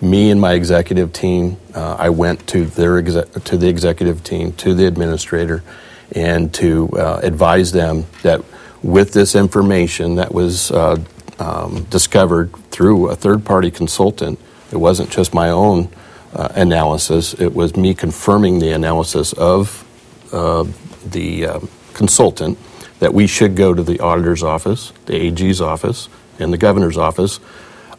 Me 0.00 0.30
and 0.30 0.40
my 0.40 0.52
executive 0.52 1.12
team, 1.12 1.56
uh, 1.74 1.96
I 1.98 2.10
went 2.10 2.46
to 2.48 2.66
their 2.66 3.00
to 3.00 3.56
the 3.56 3.68
executive 3.68 4.24
team, 4.24 4.52
to 4.54 4.74
the 4.74 4.86
administrator, 4.86 5.62
and 6.10 6.52
to 6.54 6.88
uh, 6.90 7.20
advise 7.22 7.72
them 7.72 8.04
that 8.22 8.42
with 8.82 9.12
this 9.12 9.34
information 9.34 10.16
that 10.16 10.32
was 10.32 10.70
uh, 10.70 10.96
um, 11.38 11.84
discovered 11.84 12.54
through 12.70 13.08
a 13.08 13.16
third 13.16 13.44
party 13.44 13.70
consultant. 13.70 14.38
It 14.70 14.76
wasn't 14.76 15.10
just 15.10 15.34
my 15.34 15.50
own 15.50 15.88
uh, 16.34 16.48
analysis, 16.54 17.34
it 17.34 17.54
was 17.54 17.76
me 17.76 17.94
confirming 17.94 18.58
the 18.58 18.70
analysis 18.70 19.34
of 19.34 19.84
uh, 20.32 20.66
the 21.04 21.46
uh, 21.46 21.60
consultant 21.92 22.58
that 23.00 23.12
we 23.12 23.26
should 23.26 23.54
go 23.54 23.74
to 23.74 23.82
the 23.82 24.00
auditor's 24.00 24.42
office, 24.42 24.92
the 25.06 25.14
AG's 25.14 25.60
office, 25.60 26.08
and 26.38 26.52
the 26.52 26.56
governor's 26.56 26.96
office. 26.96 27.38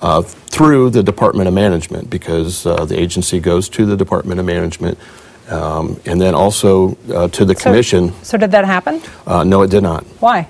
Uh, 0.01 0.21
through 0.21 0.89
the 0.89 1.01
Department 1.01 1.47
of 1.47 1.53
Management, 1.53 2.09
because 2.09 2.65
uh, 2.65 2.83
the 2.83 2.99
agency 2.99 3.39
goes 3.39 3.69
to 3.69 3.85
the 3.85 3.95
Department 3.95 4.37
of 4.37 4.45
Management, 4.45 4.97
um, 5.49 5.97
and 6.05 6.19
then 6.19 6.35
also 6.35 6.97
uh, 7.13 7.29
to 7.29 7.45
the 7.45 7.55
So- 7.55 7.63
commission. 7.63 8.11
So, 8.21 8.37
did 8.37 8.51
that 8.51 8.65
happen? 8.65 9.01
no, 9.27 9.61
it 9.61 9.69
did 9.71 9.83
not. 9.83 10.03
Why? 10.19 10.47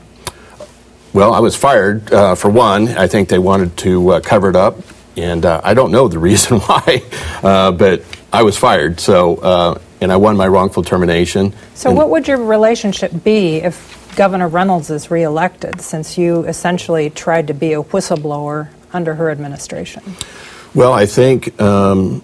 Well, 1.13 1.33
I 1.33 1.39
was 1.39 1.55
fired 1.55 2.11
uh, 2.11 2.33
for 2.35 2.49
one. 2.49 2.87
I 2.89 3.07
think 3.07 3.29
they 3.29 3.37
wanted 3.39 3.77
to 3.77 4.09
uh, 4.13 4.19
cover 4.19 4.49
it 4.49 4.55
up, 4.55 4.79
and 5.15 5.45
uh, 5.45 5.61
I 5.63 5.75
don't 5.75 5.91
know 5.91 6.07
the 6.07 6.17
reason 6.29 6.59
why, 6.59 7.03
uh, 7.43 7.71
but 7.71 8.03
I 8.31 8.41
was 8.43 8.57
fired. 8.57 8.99
So, 8.99 9.35
uh, 9.37 9.79
and 10.01 10.11
I 10.11 10.17
won 10.17 10.35
my 10.35 10.47
wrongful 10.47 10.83
termination. 10.83 11.53
So, 11.75 11.89
And- 11.89 11.97
what 11.97 12.09
would 12.09 12.27
your 12.27 12.37
relationship 12.43 13.11
be 13.23 13.57
if 13.57 14.11
Governor 14.15 14.47
Reynolds 14.47 14.89
is 14.89 15.11
reelected, 15.11 15.81
since 15.81 16.17
you 16.17 16.43
essentially 16.45 17.09
tried 17.11 17.47
to 17.47 17.53
be 17.53 17.73
a 17.73 17.83
whistleblower 17.83 18.69
under 18.91 19.13
her 19.15 19.29
administration? 19.29 20.03
Well, 20.73 20.93
I 20.93 21.05
think 21.05 21.59
um, 21.61 22.23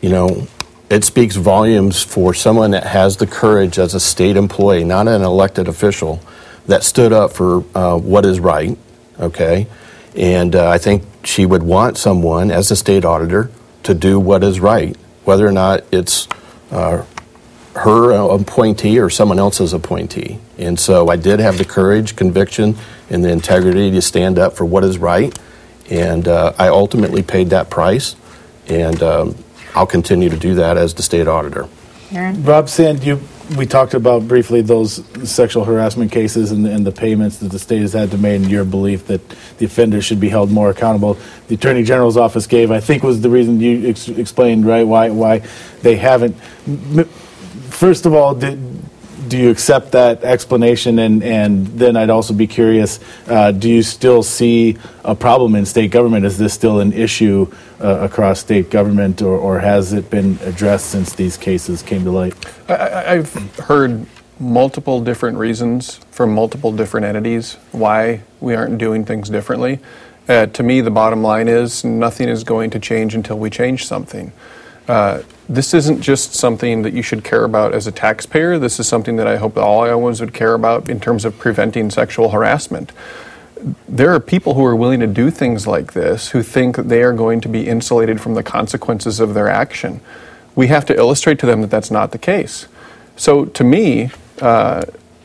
you 0.00 0.08
know 0.08 0.46
it 0.88 1.04
speaks 1.04 1.36
volumes 1.36 2.02
for 2.02 2.32
someone 2.34 2.70
that 2.70 2.84
has 2.84 3.16
the 3.18 3.26
courage 3.26 3.78
as 3.78 3.94
a 3.94 4.00
state 4.00 4.36
employee, 4.36 4.84
not 4.84 5.08
an 5.08 5.22
elected 5.22 5.68
official, 5.68 6.20
that 6.66 6.82
stood 6.82 7.12
up 7.12 7.32
for 7.32 7.64
uh, 7.74 7.98
what 7.98 8.24
is 8.24 8.40
right. 8.40 8.76
Okay, 9.18 9.66
and 10.16 10.54
uh, 10.54 10.68
I 10.68 10.78
think 10.78 11.04
she 11.24 11.46
would 11.46 11.62
want 11.62 11.96
someone 11.96 12.50
as 12.50 12.70
a 12.70 12.76
state 12.76 13.04
auditor 13.04 13.50
to 13.84 13.94
do 13.94 14.18
what 14.18 14.42
is 14.42 14.60
right, 14.60 14.96
whether 15.24 15.46
or 15.46 15.52
not 15.52 15.84
it's 15.92 16.26
uh, 16.70 17.04
her 17.76 18.12
appointee 18.12 19.00
or 19.00 19.10
someone 19.10 19.38
else's 19.38 19.72
appointee. 19.72 20.38
And 20.58 20.78
so 20.78 21.08
I 21.08 21.16
did 21.16 21.40
have 21.40 21.58
the 21.58 21.64
courage, 21.64 22.16
conviction, 22.16 22.76
and 23.10 23.24
the 23.24 23.30
integrity 23.30 23.90
to 23.90 24.02
stand 24.02 24.38
up 24.38 24.54
for 24.54 24.64
what 24.64 24.84
is 24.84 24.98
right. 24.98 25.36
And 25.90 26.28
uh, 26.28 26.54
I 26.58 26.68
ultimately 26.68 27.22
paid 27.22 27.50
that 27.50 27.70
price. 27.70 28.16
And 28.68 29.02
um, 29.02 29.34
I'll 29.74 29.86
continue 29.86 30.30
to 30.30 30.36
do 30.36 30.54
that 30.54 30.76
as 30.76 30.94
the 30.94 31.02
state 31.02 31.26
auditor. 31.26 31.68
Aaron? 32.12 32.44
Rob 32.44 32.68
Sand, 32.68 33.02
you, 33.02 33.20
we 33.56 33.66
talked 33.66 33.94
about 33.94 34.26
briefly 34.26 34.62
those 34.62 35.04
sexual 35.28 35.64
harassment 35.64 36.10
cases 36.10 36.50
and, 36.50 36.66
and, 36.66 36.86
the 36.86 36.92
payments 36.92 37.38
that 37.38 37.50
the 37.50 37.58
state 37.58 37.80
has 37.80 37.92
had 37.92 38.10
to 38.10 38.18
make, 38.18 38.36
and 38.36 38.50
your 38.50 38.64
belief 38.64 39.06
that 39.06 39.20
the 39.58 39.66
offenders 39.66 40.04
should 40.04 40.20
be 40.20 40.28
held 40.28 40.50
more 40.50 40.70
accountable. 40.70 41.18
The 41.48 41.54
Attorney 41.54 41.82
General's 41.82 42.16
office 42.16 42.46
gave, 42.46 42.70
I 42.70 42.80
think, 42.80 43.02
was 43.02 43.20
the 43.20 43.30
reason 43.30 43.60
you 43.60 43.88
ex- 43.88 44.08
explained, 44.08 44.66
right? 44.66 44.84
Why 44.84 45.10
why 45.10 45.42
they 45.82 45.96
haven't. 45.96 46.34
First 47.70 48.06
of 48.06 48.14
all, 48.14 48.34
did, 48.34 48.73
do 49.34 49.40
you 49.40 49.50
accept 49.50 49.90
that 49.90 50.22
explanation? 50.22 51.00
And, 51.00 51.20
and 51.24 51.66
then 51.66 51.96
I'd 51.96 52.08
also 52.08 52.32
be 52.32 52.46
curious 52.46 53.00
uh, 53.26 53.50
do 53.50 53.68
you 53.68 53.82
still 53.82 54.22
see 54.22 54.76
a 55.04 55.16
problem 55.16 55.56
in 55.56 55.66
state 55.66 55.90
government? 55.90 56.24
Is 56.24 56.38
this 56.38 56.54
still 56.54 56.78
an 56.78 56.92
issue 56.92 57.52
uh, 57.80 57.98
across 58.02 58.38
state 58.38 58.70
government, 58.70 59.22
or, 59.22 59.36
or 59.36 59.58
has 59.58 59.92
it 59.92 60.08
been 60.08 60.38
addressed 60.42 60.86
since 60.86 61.14
these 61.14 61.36
cases 61.36 61.82
came 61.82 62.04
to 62.04 62.12
light? 62.12 62.34
I, 62.68 63.14
I've 63.14 63.34
heard 63.56 64.06
multiple 64.38 65.00
different 65.00 65.36
reasons 65.36 65.96
from 66.12 66.32
multiple 66.32 66.70
different 66.70 67.04
entities 67.04 67.54
why 67.72 68.22
we 68.40 68.54
aren't 68.54 68.78
doing 68.78 69.04
things 69.04 69.28
differently. 69.28 69.80
Uh, 70.28 70.46
to 70.46 70.62
me, 70.62 70.80
the 70.80 70.92
bottom 70.92 71.22
line 71.22 71.48
is 71.48 71.82
nothing 71.82 72.28
is 72.28 72.44
going 72.44 72.70
to 72.70 72.78
change 72.78 73.16
until 73.16 73.36
we 73.36 73.50
change 73.50 73.84
something. 73.84 74.32
Uh, 74.86 75.22
this 75.48 75.74
isn't 75.74 76.00
just 76.00 76.34
something 76.34 76.82
that 76.82 76.94
you 76.94 77.02
should 77.02 77.22
care 77.22 77.44
about 77.44 77.74
as 77.74 77.86
a 77.86 77.92
taxpayer. 77.92 78.58
This 78.58 78.80
is 78.80 78.88
something 78.88 79.16
that 79.16 79.26
I 79.26 79.36
hope 79.36 79.56
all 79.56 79.82
Iowans 79.82 80.20
would 80.20 80.32
care 80.32 80.54
about 80.54 80.88
in 80.88 81.00
terms 81.00 81.24
of 81.24 81.38
preventing 81.38 81.90
sexual 81.90 82.30
harassment. 82.30 82.92
There 83.88 84.14
are 84.14 84.20
people 84.20 84.54
who 84.54 84.64
are 84.64 84.76
willing 84.76 85.00
to 85.00 85.06
do 85.06 85.30
things 85.30 85.66
like 85.66 85.92
this 85.92 86.30
who 86.30 86.42
think 86.42 86.76
that 86.76 86.88
they 86.88 87.02
are 87.02 87.12
going 87.12 87.40
to 87.42 87.48
be 87.48 87.66
insulated 87.66 88.20
from 88.20 88.34
the 88.34 88.42
consequences 88.42 89.20
of 89.20 89.34
their 89.34 89.48
action. 89.48 90.00
We 90.54 90.68
have 90.68 90.86
to 90.86 90.96
illustrate 90.96 91.38
to 91.40 91.46
them 91.46 91.60
that 91.62 91.70
that's 91.70 91.90
not 91.90 92.12
the 92.12 92.18
case. 92.18 92.66
So, 93.16 93.44
to 93.44 93.64
me, 93.64 94.10
uh, 94.40 94.84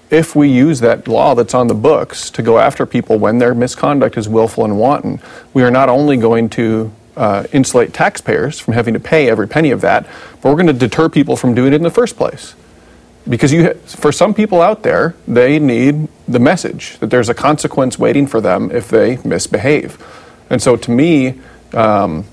if 0.10 0.36
we 0.36 0.50
use 0.50 0.80
that 0.80 1.08
law 1.08 1.36
that's 1.36 1.54
on 1.54 1.68
the 1.68 1.76
books 1.76 2.30
to 2.32 2.42
go 2.42 2.58
after 2.58 2.86
people 2.86 3.18
when 3.20 3.38
their 3.38 3.54
misconduct 3.54 4.18
is 4.18 4.28
willful 4.28 4.66
and 4.66 4.78
wanton, 4.78 5.22
we 5.54 5.64
are 5.64 5.72
not 5.72 5.90
only 5.90 6.18
going 6.18 6.50
to 6.50 6.92
uh, 7.20 7.44
insulate 7.52 7.94
taxpayers 7.94 8.60
from 8.60 8.74
having 8.74 8.94
to 8.94 9.00
pay 9.00 9.30
every 9.30 9.48
penny 9.48 9.72
of 9.72 9.82
that, 9.82 10.08
but 10.42 10.50
we're 10.50 10.56
going 10.56 10.68
to 10.68 10.74
deter 10.74 11.10
people 11.10 11.36
from 11.36 11.54
doing 11.54 11.74
it 11.74 11.76
in 11.76 11.84
the 11.84 11.92
first 11.92 12.16
place. 12.16 12.56
Because 13.28 13.52
you, 13.52 13.74
for 13.74 14.14
some 14.14 14.34
people 14.34 14.62
out 14.62 14.84
there, 14.84 15.16
they 15.28 15.60
need 15.60 16.08
the 16.28 16.40
message 16.40 16.98
that 17.00 17.08
there's 17.08 17.28
a 17.28 17.34
consequence 17.34 18.00
waiting 18.00 18.26
for 18.26 18.40
them 18.40 18.72
if 18.72 18.88
they 18.88 19.18
misbehave. 19.18 20.04
And 20.50 20.62
so, 20.62 20.78
to 20.78 20.92
me, 20.92 21.40
um, 21.74 22.26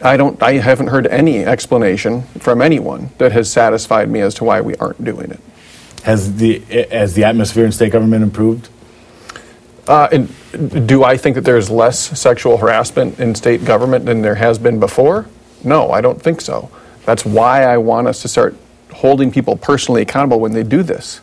I 0.00 0.16
don't, 0.16 0.40
I 0.40 0.52
haven't 0.52 0.86
heard 0.86 1.08
any 1.08 1.44
explanation 1.44 2.22
from 2.38 2.62
anyone 2.62 3.10
that 3.18 3.32
has 3.32 3.50
satisfied 3.50 4.08
me 4.08 4.20
as 4.20 4.34
to 4.34 4.44
why 4.44 4.60
we 4.60 4.76
aren't 4.76 5.02
doing 5.04 5.32
it. 5.32 5.40
Has 6.04 6.36
the 6.36 6.60
has 6.90 7.14
the 7.14 7.24
atmosphere 7.24 7.64
in 7.64 7.72
state 7.72 7.90
government 7.90 8.22
improved? 8.22 8.68
Uh, 9.88 10.08
and 10.10 10.86
do 10.86 11.04
I 11.04 11.16
think 11.16 11.34
that 11.36 11.42
there's 11.42 11.70
less 11.70 12.18
sexual 12.18 12.56
harassment 12.56 13.20
in 13.20 13.34
state 13.34 13.64
government 13.64 14.04
than 14.04 14.22
there 14.22 14.34
has 14.34 14.58
been 14.58 14.80
before? 14.80 15.26
No, 15.62 15.90
I 15.90 16.00
don't 16.00 16.20
think 16.20 16.40
so. 16.40 16.70
That's 17.04 17.24
why 17.24 17.64
I 17.64 17.76
want 17.78 18.08
us 18.08 18.22
to 18.22 18.28
start 18.28 18.56
holding 18.92 19.30
people 19.30 19.56
personally 19.56 20.02
accountable 20.02 20.40
when 20.40 20.52
they 20.52 20.62
do 20.62 20.82
this. 20.82 21.20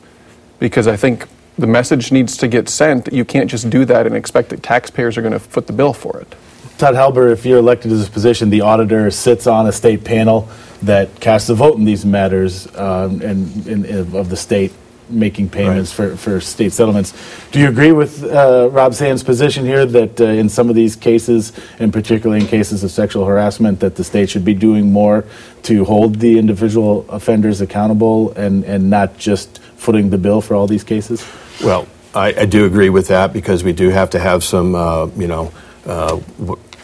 Because 0.60 0.88
I 0.88 0.96
think 0.96 1.28
the 1.58 1.68
message 1.68 2.12
needs 2.12 2.38
to 2.38 2.48
get 2.48 2.70
sent. 2.70 3.06
that 3.06 3.14
You 3.14 3.26
can't 3.26 3.50
just 3.50 3.70
do 3.70 3.86
that 3.86 4.08
and 4.08 4.16
expect 4.16 4.50
that 4.50 4.64
taxpayers 4.64 5.18
are 5.18 5.22
going 5.22 5.34
to 5.34 5.40
foot 5.40 5.68
the 5.68 5.74
bill 5.74 5.94
for 5.94 6.20
it. 6.20 6.36
Todd 6.78 6.96
Halbur, 6.96 7.32
if 7.32 7.46
you're 7.46 7.60
elected 7.60 7.92
to 7.92 7.98
this 7.98 8.10
position, 8.10 8.50
the 8.50 8.62
auditor 8.62 9.12
sits 9.12 9.46
on 9.46 9.68
a 9.68 9.72
state 9.72 10.04
panel 10.04 10.50
that 10.82 11.20
casts 11.20 11.50
a 11.50 11.56
vote 11.56 11.78
in 11.78 11.86
these 11.86 12.06
matters 12.06 12.68
um, 12.76 13.22
and, 13.22 13.68
and, 13.68 14.16
of 14.16 14.30
the 14.30 14.36
state 14.36 14.74
making 15.10 15.50
payments 15.50 15.98
right. 15.98 16.12
for, 16.12 16.18
for 16.18 16.40
state 16.40 16.74
settlements. 16.74 17.14
Do 17.52 17.60
you 17.60 17.68
agree 17.68 17.92
with 17.92 18.24
uh, 18.24 18.70
Rob 18.72 18.94
Sand's 18.94 19.24
position 19.24 19.66
here 19.66 19.86
that 19.86 20.20
uh, 20.20 20.26
in 20.26 20.50
some 20.50 20.70
of 20.70 20.76
these 20.76 20.96
cases, 20.96 21.54
and 21.80 21.92
particularly 21.92 22.42
in 22.42 22.48
cases 22.48 22.84
of 22.84 22.92
sexual 22.92 23.26
harassment, 23.26 23.80
that 23.80 23.96
the 23.96 24.04
state 24.04 24.30
should 24.30 24.46
be 24.46 24.54
doing 24.54 24.92
more 24.92 25.26
to 25.64 25.86
hold 25.86 26.16
the 26.16 26.38
individual 26.38 27.06
offenders 27.10 27.62
accountable 27.62 28.32
and, 28.34 28.64
and 28.66 28.90
not 28.90 29.18
just 29.18 29.60
footing 29.78 30.10
the 30.10 30.18
bill 30.18 30.42
for 30.42 30.56
all 30.56 30.68
these 30.68 30.84
cases? 30.84 31.26
Well, 31.64 31.88
I, 32.16 32.34
I 32.42 32.46
do 32.46 32.66
agree 32.66 32.90
with 32.90 33.08
that 33.08 33.34
because 33.34 33.64
we 33.64 33.74
do 33.74 33.90
have 33.90 34.10
to 34.12 34.20
have 34.20 34.44
some, 34.44 34.76
uh, 34.76 35.08
you 35.08 35.28
know, 35.28 35.52
uh, 35.86 36.20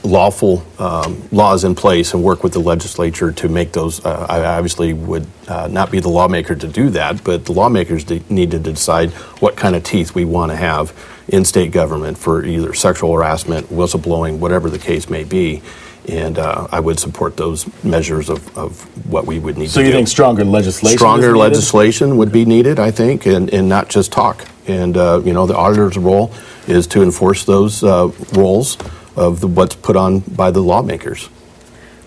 lawful 0.10 0.66
um, 0.80 1.22
laws 1.32 1.64
in 1.64 1.76
place 1.76 2.14
and 2.14 2.24
work 2.24 2.44
with 2.44 2.54
the 2.54 2.60
legislature 2.60 3.32
to 3.32 3.48
make 3.48 3.72
those. 3.72 4.04
Uh, 4.04 4.26
I 4.28 4.44
obviously 4.44 4.94
would 4.94 5.28
uh, 5.48 5.68
not 5.68 5.92
be 5.92 6.00
the 6.00 6.10
lawmaker 6.10 6.56
to 6.56 6.68
do 6.68 6.90
that, 6.90 7.24
but 7.24 7.46
the 7.46 7.54
lawmakers 7.54 8.04
de- 8.04 8.24
need 8.30 8.52
to 8.52 8.60
decide 8.60 9.12
what 9.40 9.56
kind 9.56 9.76
of 9.76 9.84
teeth 9.84 10.16
we 10.16 10.26
want 10.26 10.52
to 10.52 10.56
have 10.56 10.94
in 11.28 11.46
state 11.46 11.72
government 11.72 12.18
for 12.18 12.44
either 12.44 12.74
sexual 12.74 13.14
harassment, 13.14 13.68
whistleblowing, 13.68 14.40
whatever 14.40 14.70
the 14.70 14.80
case 14.80 15.10
may 15.10 15.24
be. 15.24 15.62
And 16.08 16.40
uh, 16.40 16.68
I 16.72 16.80
would 16.80 17.00
support 17.00 17.38
those 17.38 17.68
measures 17.84 18.30
of, 18.30 18.58
of 18.58 18.82
what 19.12 19.28
we 19.28 19.38
would 19.38 19.58
need 19.58 19.70
so 19.70 19.80
you 19.80 19.92
think 19.92 20.08
stronger 20.08 20.44
legislation? 20.44 20.98
Stronger 20.98 21.38
legislation 21.38 22.18
would 22.18 22.32
be 22.32 22.46
needed, 22.46 22.80
I 22.80 22.90
think, 22.90 23.28
and, 23.28 23.54
and 23.54 23.70
not 23.70 23.90
just 23.90 24.12
talk. 24.12 24.48
And, 24.66 24.98
uh, 24.98 25.22
you 25.24 25.34
know, 25.34 25.46
the 25.46 25.56
auditor's 25.56 25.98
role 25.98 26.32
is 26.68 26.88
to 26.88 27.04
enforce 27.04 27.46
those 27.46 27.84
uh, 27.84 28.12
roles 28.34 28.78
of 29.16 29.40
the, 29.40 29.48
what's 29.48 29.76
put 29.76 29.96
on 29.96 30.20
by 30.20 30.52
the 30.52 30.62
lawmakers. 30.62 31.30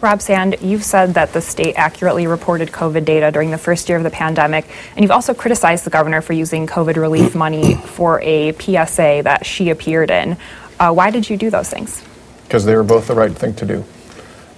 Rob 0.01 0.21
Sand, 0.21 0.57
you've 0.61 0.83
said 0.83 1.15
that 1.15 1.33
the 1.33 1.41
state 1.41 1.75
accurately 1.77 2.27
reported 2.27 2.73
COVID 2.73 3.05
data 3.05 3.31
during 3.31 3.53
the 3.53 3.59
first 3.59 3.89
year 3.89 3.99
of 3.99 4.05
the 4.05 4.11
pandemic, 4.11 4.67
and 4.97 5.03
you've 5.05 5.13
also 5.13 5.33
criticized 5.33 5.85
the 5.85 5.91
governor 5.91 6.21
for 6.21 6.33
using 6.33 6.67
COVID 6.67 6.97
relief 6.97 7.35
money 7.37 7.77
for 7.77 8.21
a 8.23 8.53
PSA 8.53 9.21
that 9.23 9.47
she 9.47 9.71
appeared 9.71 10.11
in. 10.11 10.37
Uh, 10.81 10.93
why 10.93 11.11
did 11.11 11.31
you 11.31 11.37
do 11.37 11.51
those 11.51 11.71
things? 11.71 12.03
Because 12.45 12.65
they 12.65 12.75
were 12.75 12.83
both 12.83 13.07
the 13.07 13.15
right 13.15 13.31
thing 13.31 13.55
to 13.55 13.65
do. 13.65 13.85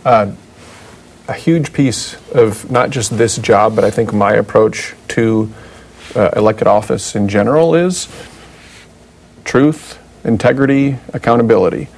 Uh, 0.03 0.33
a 1.29 1.35
huge 1.35 1.75
piece 1.75 2.17
of 2.33 2.71
not 2.71 2.89
just 2.91 3.17
this 3.17 3.37
job, 3.37 3.75
but 3.77 3.85
I 3.85 3.91
think 3.91 4.15
my 4.15 4.33
approach 4.33 4.95
to 5.09 5.53
uh, 6.15 6.31
elected 6.37 6.67
office 6.67 7.15
in 7.15 7.29
general 7.29 7.75
is 7.75 8.09
truth, 9.45 9.99
integrity, 10.25 10.97
accountability. 11.13 11.89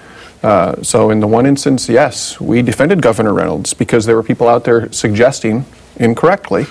Uh, 0.46 0.80
so, 0.80 1.10
in 1.10 1.18
the 1.18 1.26
one 1.26 1.44
instance, 1.44 1.88
yes, 1.88 2.40
we 2.40 2.62
defended 2.62 3.02
Governor 3.02 3.34
Reynolds 3.34 3.74
because 3.74 4.06
there 4.06 4.14
were 4.14 4.22
people 4.22 4.46
out 4.46 4.62
there 4.62 4.92
suggesting 4.92 5.64
incorrectly 5.96 6.66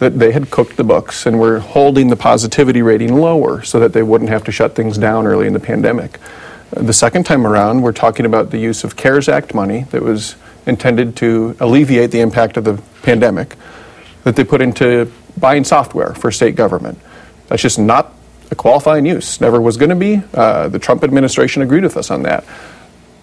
that 0.00 0.18
they 0.18 0.32
had 0.32 0.50
cooked 0.50 0.76
the 0.76 0.84
books 0.84 1.24
and 1.24 1.40
were 1.40 1.60
holding 1.60 2.08
the 2.08 2.16
positivity 2.16 2.82
rating 2.82 3.16
lower 3.16 3.62
so 3.62 3.80
that 3.80 3.94
they 3.94 4.02
wouldn't 4.02 4.28
have 4.28 4.44
to 4.44 4.52
shut 4.52 4.74
things 4.74 4.98
down 4.98 5.26
early 5.26 5.46
in 5.46 5.54
the 5.54 5.58
pandemic. 5.58 6.18
The 6.72 6.92
second 6.92 7.24
time 7.24 7.46
around, 7.46 7.80
we're 7.80 7.92
talking 7.92 8.26
about 8.26 8.50
the 8.50 8.58
use 8.58 8.84
of 8.84 8.96
CARES 8.96 9.30
Act 9.30 9.54
money 9.54 9.84
that 9.92 10.02
was 10.02 10.36
intended 10.66 11.16
to 11.16 11.56
alleviate 11.58 12.10
the 12.10 12.20
impact 12.20 12.58
of 12.58 12.64
the 12.64 12.82
pandemic 13.00 13.56
that 14.24 14.36
they 14.36 14.44
put 14.44 14.60
into 14.60 15.10
buying 15.38 15.64
software 15.64 16.12
for 16.12 16.30
state 16.30 16.54
government. 16.54 16.98
That's 17.46 17.62
just 17.62 17.78
not 17.78 18.12
a 18.50 18.54
qualifying 18.54 19.06
use. 19.06 19.40
Never 19.40 19.58
was 19.58 19.78
going 19.78 19.88
to 19.88 19.96
be. 19.96 20.20
Uh, 20.34 20.68
the 20.68 20.78
Trump 20.78 21.02
administration 21.02 21.62
agreed 21.62 21.82
with 21.82 21.96
us 21.96 22.10
on 22.10 22.22
that. 22.24 22.44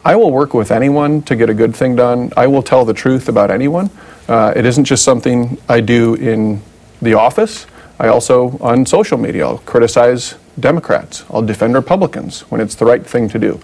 I 0.05 0.17
will 0.17 0.31
work 0.31 0.53
with 0.53 0.69
anyone 0.69 1.21
to 1.23 1.35
get 1.35 1.49
a 1.49 1.53
good 1.53 1.73
thing 1.73 1.95
done. 1.95 2.31
I 2.35 2.47
will 2.47 2.61
tell 2.61 2.83
the 2.83 2.93
truth 2.93 3.29
about 3.29 3.49
anyone. 3.49 3.89
Uh, 4.27 4.51
it 4.53 4.65
isn't 4.65 4.83
just 4.83 5.05
something 5.05 5.57
I 5.69 5.79
do 5.79 6.15
in 6.15 6.61
the 7.01 7.13
office. 7.13 7.67
I 7.99 8.09
also, 8.09 8.57
on 8.59 8.85
social 8.85 9.17
media, 9.17 9.45
I'll 9.45 9.59
criticize 9.59 10.35
Democrats. 10.59 11.23
I'll 11.29 11.41
defend 11.41 11.73
Republicans 11.73 12.41
when 12.51 12.59
it's 12.59 12.75
the 12.75 12.85
right 12.85 13.05
thing 13.05 13.29
to 13.29 13.39
do. 13.39 13.61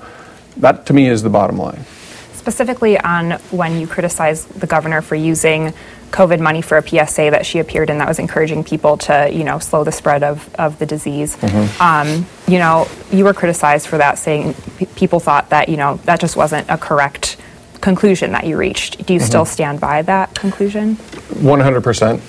That, 0.55 0.86
to 0.86 0.93
me, 0.93 1.10
is 1.10 1.24
the 1.24 1.29
bottom 1.29 1.58
line. 1.58 1.84
Specifically, 2.31 2.98
on 3.00 3.31
when 3.51 3.77
you 3.79 3.86
criticize 3.86 4.46
the 4.46 4.67
governor 4.67 5.01
for 5.01 5.15
using 5.15 5.74
COVID 6.12 6.39
money 6.39 6.62
for 6.62 6.78
a 6.78 6.88
PSA 6.88 7.32
that 7.32 7.46
she 7.46 7.60
appeared 7.60 7.89
in 7.89 8.00
that 8.00 8.08
was 8.08 8.20
encouraging 8.20 8.63
people 8.63 8.98
to, 8.98 9.30
you 9.32 9.44
know, 9.44 9.60
slow 9.60 9.84
the 9.84 9.92
spread 9.92 10.24
of, 10.24 10.54
of 10.56 10.80
the 10.80 10.86
disease. 10.86 11.36
Mm-hmm. 11.38 11.82
Um, 11.82 12.25
you 12.48 12.60
know, 12.60 12.88
you 13.12 13.24
were 13.24 13.34
criticized 13.34 13.88
for 13.88 13.98
that, 13.98 14.18
saying 14.18 14.56
p- 14.78 14.86
people 14.88 15.20
thought 15.20 15.50
that, 15.50 15.70
you 15.70 15.78
know, 15.78 15.98
that 16.06 16.20
just 16.20 16.36
wasn't 16.36 16.70
a 16.70 16.78
correct 16.78 17.38
conclusion 17.82 18.32
that 18.34 18.46
you 18.46 18.58
reached. 18.58 19.06
Do 19.06 19.13
you 19.13 19.20
mm-hmm. 19.20 19.28
still 19.28 19.46
stand 19.46 19.80
by 19.80 20.01
that 20.04 20.36
conclusion? 20.36 20.96
100%. 20.96 22.22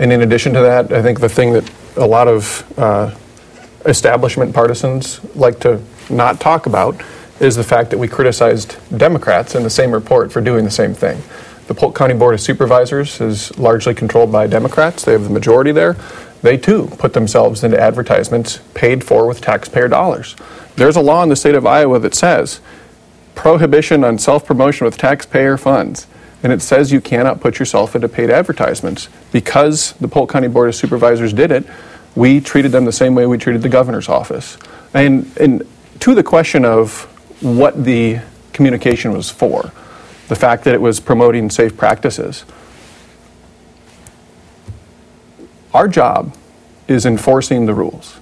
And 0.00 0.12
in 0.12 0.22
addition 0.22 0.52
to 0.54 0.60
that, 0.60 0.92
I 0.92 1.02
think 1.02 1.20
the 1.20 1.28
thing 1.28 1.52
that 1.52 1.70
a 1.96 2.06
lot 2.06 2.28
of 2.28 2.78
uh, 2.78 3.14
establishment 3.86 4.54
partisans 4.54 5.20
like 5.36 5.60
to 5.60 5.80
not 6.10 6.40
talk 6.40 6.66
about 6.66 7.00
is 7.40 7.56
the 7.56 7.64
fact 7.64 7.90
that 7.90 7.98
we 7.98 8.08
criticized 8.08 8.76
Democrats 8.96 9.54
in 9.54 9.62
the 9.62 9.70
same 9.70 9.90
report 9.90 10.32
for 10.32 10.40
doing 10.40 10.64
the 10.64 10.70
same 10.70 10.94
thing. 10.94 11.20
The 11.66 11.74
Polk 11.74 11.94
County 11.94 12.14
Board 12.14 12.34
of 12.34 12.40
Supervisors 12.40 13.20
is 13.20 13.56
largely 13.56 13.94
controlled 13.94 14.32
by 14.32 14.46
Democrats. 14.46 15.04
They 15.04 15.12
have 15.12 15.24
the 15.24 15.30
majority 15.30 15.70
there. 15.72 15.96
They 16.42 16.56
too 16.56 16.88
put 16.98 17.12
themselves 17.12 17.62
into 17.62 17.80
advertisements 17.80 18.60
paid 18.74 19.04
for 19.04 19.28
with 19.28 19.40
taxpayer 19.40 19.86
dollars. 19.88 20.34
There's 20.74 20.96
a 20.96 21.00
law 21.00 21.22
in 21.22 21.28
the 21.28 21.36
state 21.36 21.54
of 21.54 21.64
Iowa 21.64 22.00
that 22.00 22.14
says 22.14 22.60
prohibition 23.34 24.02
on 24.02 24.18
self 24.18 24.44
promotion 24.44 24.84
with 24.84 24.98
taxpayer 24.98 25.56
funds. 25.56 26.06
And 26.42 26.52
it 26.52 26.60
says 26.60 26.90
you 26.90 27.00
cannot 27.00 27.40
put 27.40 27.60
yourself 27.60 27.94
into 27.94 28.08
paid 28.08 28.28
advertisements. 28.28 29.08
Because 29.30 29.92
the 29.92 30.08
Polk 30.08 30.30
County 30.30 30.48
Board 30.48 30.68
of 30.68 30.74
Supervisors 30.74 31.32
did 31.32 31.52
it, 31.52 31.64
we 32.16 32.40
treated 32.40 32.72
them 32.72 32.84
the 32.84 32.92
same 32.92 33.14
way 33.14 33.26
we 33.26 33.38
treated 33.38 33.62
the 33.62 33.68
governor's 33.68 34.08
office. 34.08 34.58
And, 34.92 35.30
and 35.38 35.62
to 36.00 36.14
the 36.14 36.24
question 36.24 36.64
of 36.64 37.04
what 37.40 37.84
the 37.84 38.20
communication 38.52 39.12
was 39.12 39.30
for, 39.30 39.72
the 40.28 40.36
fact 40.36 40.64
that 40.64 40.74
it 40.74 40.80
was 40.80 41.00
promoting 41.00 41.50
safe 41.50 41.76
practices, 41.76 42.44
our 45.74 45.88
job 45.88 46.36
is 46.88 47.06
enforcing 47.06 47.66
the 47.66 47.74
rules. 47.74 48.18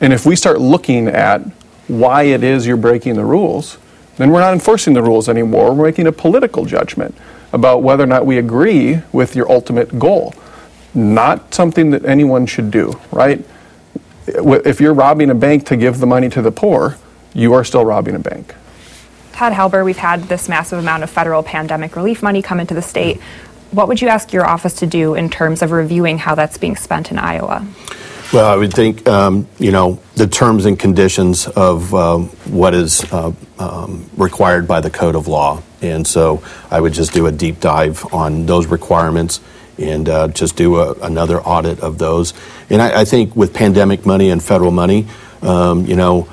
And 0.00 0.12
if 0.12 0.24
we 0.24 0.36
start 0.36 0.60
looking 0.60 1.08
at 1.08 1.42
why 1.88 2.22
it 2.22 2.42
is 2.42 2.66
you're 2.66 2.76
breaking 2.76 3.14
the 3.14 3.24
rules, 3.24 3.78
then 4.16 4.30
we're 4.30 4.40
not 4.40 4.52
enforcing 4.52 4.94
the 4.94 5.02
rules 5.02 5.28
anymore. 5.28 5.74
We're 5.74 5.86
making 5.86 6.06
a 6.06 6.12
political 6.12 6.64
judgment 6.64 7.14
about 7.52 7.82
whether 7.82 8.04
or 8.04 8.06
not 8.06 8.26
we 8.26 8.38
agree 8.38 9.00
with 9.12 9.34
your 9.34 9.50
ultimate 9.50 9.98
goal. 9.98 10.34
Not 10.94 11.52
something 11.54 11.90
that 11.90 12.04
anyone 12.04 12.46
should 12.46 12.70
do, 12.70 13.00
right? 13.10 13.44
If 14.26 14.80
you're 14.80 14.94
robbing 14.94 15.30
a 15.30 15.34
bank 15.34 15.66
to 15.66 15.76
give 15.76 15.98
the 15.98 16.06
money 16.06 16.28
to 16.30 16.42
the 16.42 16.52
poor, 16.52 16.96
you 17.34 17.52
are 17.52 17.64
still 17.64 17.84
robbing 17.84 18.14
a 18.14 18.18
bank. 18.18 18.54
Todd 19.32 19.52
Halbur, 19.52 19.84
we've 19.84 19.96
had 19.96 20.24
this 20.24 20.48
massive 20.48 20.78
amount 20.78 21.02
of 21.02 21.10
federal 21.10 21.42
pandemic 21.42 21.96
relief 21.96 22.22
money 22.22 22.42
come 22.42 22.60
into 22.60 22.74
the 22.74 22.82
state. 22.82 23.20
What 23.70 23.88
would 23.88 24.00
you 24.02 24.08
ask 24.08 24.32
your 24.32 24.46
office 24.46 24.74
to 24.74 24.86
do 24.86 25.14
in 25.14 25.30
terms 25.30 25.62
of 25.62 25.70
reviewing 25.70 26.18
how 26.18 26.34
that's 26.34 26.58
being 26.58 26.76
spent 26.76 27.10
in 27.10 27.18
Iowa? 27.18 27.66
Well, 28.32 28.46
I 28.46 28.56
would 28.56 28.72
think, 28.72 29.08
um, 29.08 29.48
you 29.58 29.72
know, 29.72 29.98
the 30.14 30.28
terms 30.28 30.64
and 30.64 30.78
conditions 30.78 31.48
of 31.48 31.92
uh, 31.92 32.18
what 32.18 32.74
is 32.74 33.02
uh, 33.12 33.32
um, 33.58 34.08
required 34.16 34.68
by 34.68 34.80
the 34.80 34.90
code 34.90 35.16
of 35.16 35.26
law. 35.26 35.62
And 35.82 36.06
so 36.06 36.42
I 36.70 36.80
would 36.80 36.92
just 36.92 37.12
do 37.12 37.26
a 37.26 37.32
deep 37.32 37.58
dive 37.58 38.04
on 38.14 38.46
those 38.46 38.66
requirements 38.66 39.40
and 39.78 40.08
uh, 40.08 40.28
just 40.28 40.56
do 40.56 40.76
a, 40.76 40.92
another 41.00 41.40
audit 41.40 41.80
of 41.80 41.98
those. 41.98 42.34
And 42.68 42.80
I, 42.80 43.00
I, 43.00 43.04
think 43.04 43.34
with 43.34 43.54
pandemic 43.54 44.04
money 44.04 44.30
and 44.30 44.42
federal 44.42 44.70
money, 44.70 45.08
um, 45.42 45.86
you 45.86 45.96
know, 45.96 46.28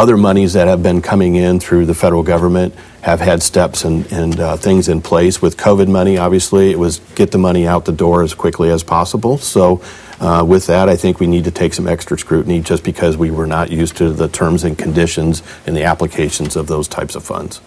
other 0.00 0.16
monies 0.16 0.54
that 0.54 0.66
have 0.66 0.82
been 0.82 1.02
coming 1.02 1.34
in 1.34 1.60
through 1.60 1.84
the 1.84 1.92
federal 1.94 2.22
government 2.22 2.74
have 3.02 3.20
had 3.20 3.42
steps 3.42 3.84
and, 3.84 4.10
and 4.10 4.40
uh, 4.40 4.56
things 4.56 4.88
in 4.88 5.02
place. 5.02 5.42
With 5.42 5.58
COVID 5.58 5.88
money, 5.88 6.16
obviously, 6.16 6.70
it 6.70 6.78
was 6.78 7.00
get 7.16 7.32
the 7.32 7.38
money 7.38 7.66
out 7.66 7.84
the 7.84 7.92
door 7.92 8.22
as 8.22 8.32
quickly 8.32 8.70
as 8.70 8.82
possible. 8.82 9.36
So 9.36 9.82
uh, 10.18 10.42
with 10.48 10.66
that, 10.68 10.88
I 10.88 10.96
think 10.96 11.20
we 11.20 11.26
need 11.26 11.44
to 11.44 11.50
take 11.50 11.74
some 11.74 11.86
extra 11.86 12.18
scrutiny 12.18 12.60
just 12.62 12.82
because 12.82 13.18
we 13.18 13.30
were 13.30 13.46
not 13.46 13.70
used 13.70 13.98
to 13.98 14.10
the 14.10 14.26
terms 14.26 14.64
and 14.64 14.78
conditions 14.78 15.42
and 15.66 15.76
the 15.76 15.84
applications 15.84 16.56
of 16.56 16.66
those 16.66 16.88
types 16.88 17.14
of 17.14 17.22
funds. 17.22 17.60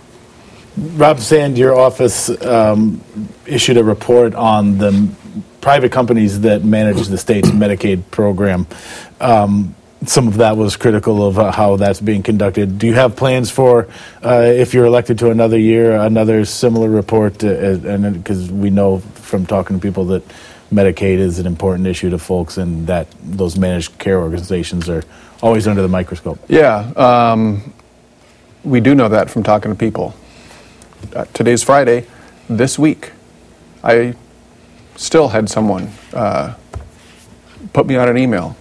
Rob 0.75 1.19
Sand, 1.19 1.55
your 1.55 1.75
office 1.79 2.31
um, 2.43 2.99
issued 3.45 3.77
a 3.77 3.83
report 3.83 4.33
on 4.33 4.79
the 4.79 5.07
private 5.61 5.91
companies 5.91 6.41
that 6.41 6.63
manage 6.63 7.05
the 7.09 7.17
state's 7.19 7.51
Medicaid 7.51 8.01
program. 8.09 8.65
Um, 9.21 9.75
some 10.05 10.27
of 10.27 10.37
that 10.37 10.57
was 10.57 10.75
critical 10.75 11.25
of 11.25 11.37
uh, 11.37 11.51
how 11.51 11.75
that's 11.75 11.99
being 11.99 12.23
conducted. 12.23 12.77
Do 12.77 12.87
you 12.87 12.93
have 12.93 13.15
plans 13.15 13.51
for, 13.51 13.87
uh, 14.23 14.41
if 14.45 14.73
you're 14.73 14.85
elected 14.85 15.19
to 15.19 15.29
another 15.29 15.57
year, 15.57 15.95
another 15.95 16.45
similar 16.45 16.89
report? 16.89 17.43
Uh, 17.43 17.47
and 17.47 18.13
because 18.13 18.51
we 18.51 18.69
know 18.69 18.99
from 18.99 19.45
talking 19.45 19.77
to 19.77 19.81
people 19.81 20.05
that 20.05 20.23
Medicaid 20.71 21.19
is 21.19 21.39
an 21.39 21.45
important 21.45 21.87
issue 21.87 22.09
to 22.09 22.17
folks, 22.17 22.57
and 22.57 22.87
that 22.87 23.07
those 23.23 23.57
managed 23.57 23.97
care 23.99 24.19
organizations 24.19 24.89
are 24.89 25.03
always 25.41 25.67
under 25.67 25.81
the 25.81 25.87
microscope. 25.87 26.39
Yeah, 26.47 26.91
um, 26.95 27.73
we 28.63 28.79
do 28.79 28.95
know 28.95 29.09
that 29.09 29.29
from 29.29 29.43
talking 29.43 29.71
to 29.71 29.77
people. 29.77 30.15
Uh, 31.15 31.25
today's 31.33 31.61
Friday. 31.61 32.07
This 32.49 32.79
week, 32.79 33.11
I 33.83 34.15
still 34.95 35.27
had 35.29 35.49
someone 35.49 35.91
uh, 36.13 36.55
put 37.73 37.85
me 37.85 37.95
on 37.95 38.09
an 38.09 38.17
email 38.17 38.55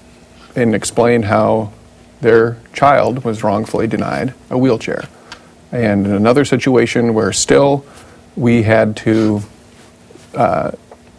and 0.55 0.75
explain 0.75 1.23
how 1.23 1.73
their 2.21 2.59
child 2.73 3.25
was 3.25 3.43
wrongfully 3.43 3.87
denied 3.87 4.35
a 4.51 4.57
wheelchair. 4.57 5.09
And 5.73 6.07
in 6.07 6.13
another 6.13 6.45
situation 6.45 7.15
where 7.15 7.33
still 7.33 7.85
we 8.37 8.63
had 8.63 8.97
to 8.99 9.43
uh, 10.35 10.73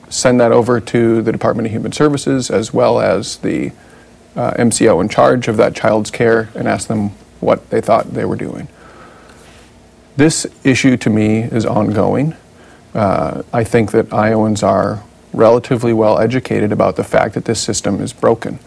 send 0.09 0.39
that 0.39 0.51
over 0.51 0.79
to 0.79 1.21
the 1.21 1.31
Department 1.31 1.65
of 1.65 1.71
Human 1.71 1.91
Services 1.91 2.49
as 2.49 2.73
well 2.73 2.99
as 2.99 3.37
the 3.37 3.71
uh, 4.35 4.51
MCO 4.53 5.01
in 5.01 5.09
charge 5.09 5.47
of 5.47 5.57
that 5.57 5.75
child's 5.75 6.11
care 6.11 6.49
and 6.55 6.67
ask 6.67 6.87
them 6.87 7.09
what 7.39 7.69
they 7.69 7.81
thought 7.81 8.13
they 8.13 8.25
were 8.25 8.35
doing. 8.35 8.67
This 10.15 10.45
issue 10.63 10.97
to 10.97 11.09
me 11.09 11.39
is 11.39 11.65
ongoing. 11.65 12.35
Uh, 12.93 13.41
I 13.51 13.63
think 13.63 13.91
that 13.91 14.13
Iowans 14.13 14.61
are 14.61 15.03
relatively 15.33 15.93
well 15.93 16.19
educated 16.19 16.71
about 16.71 16.95
the 16.95 17.03
fact 17.03 17.33
that 17.33 17.45
this 17.45 17.59
system 17.59 17.99
is 17.99 18.13
broken. 18.13 18.59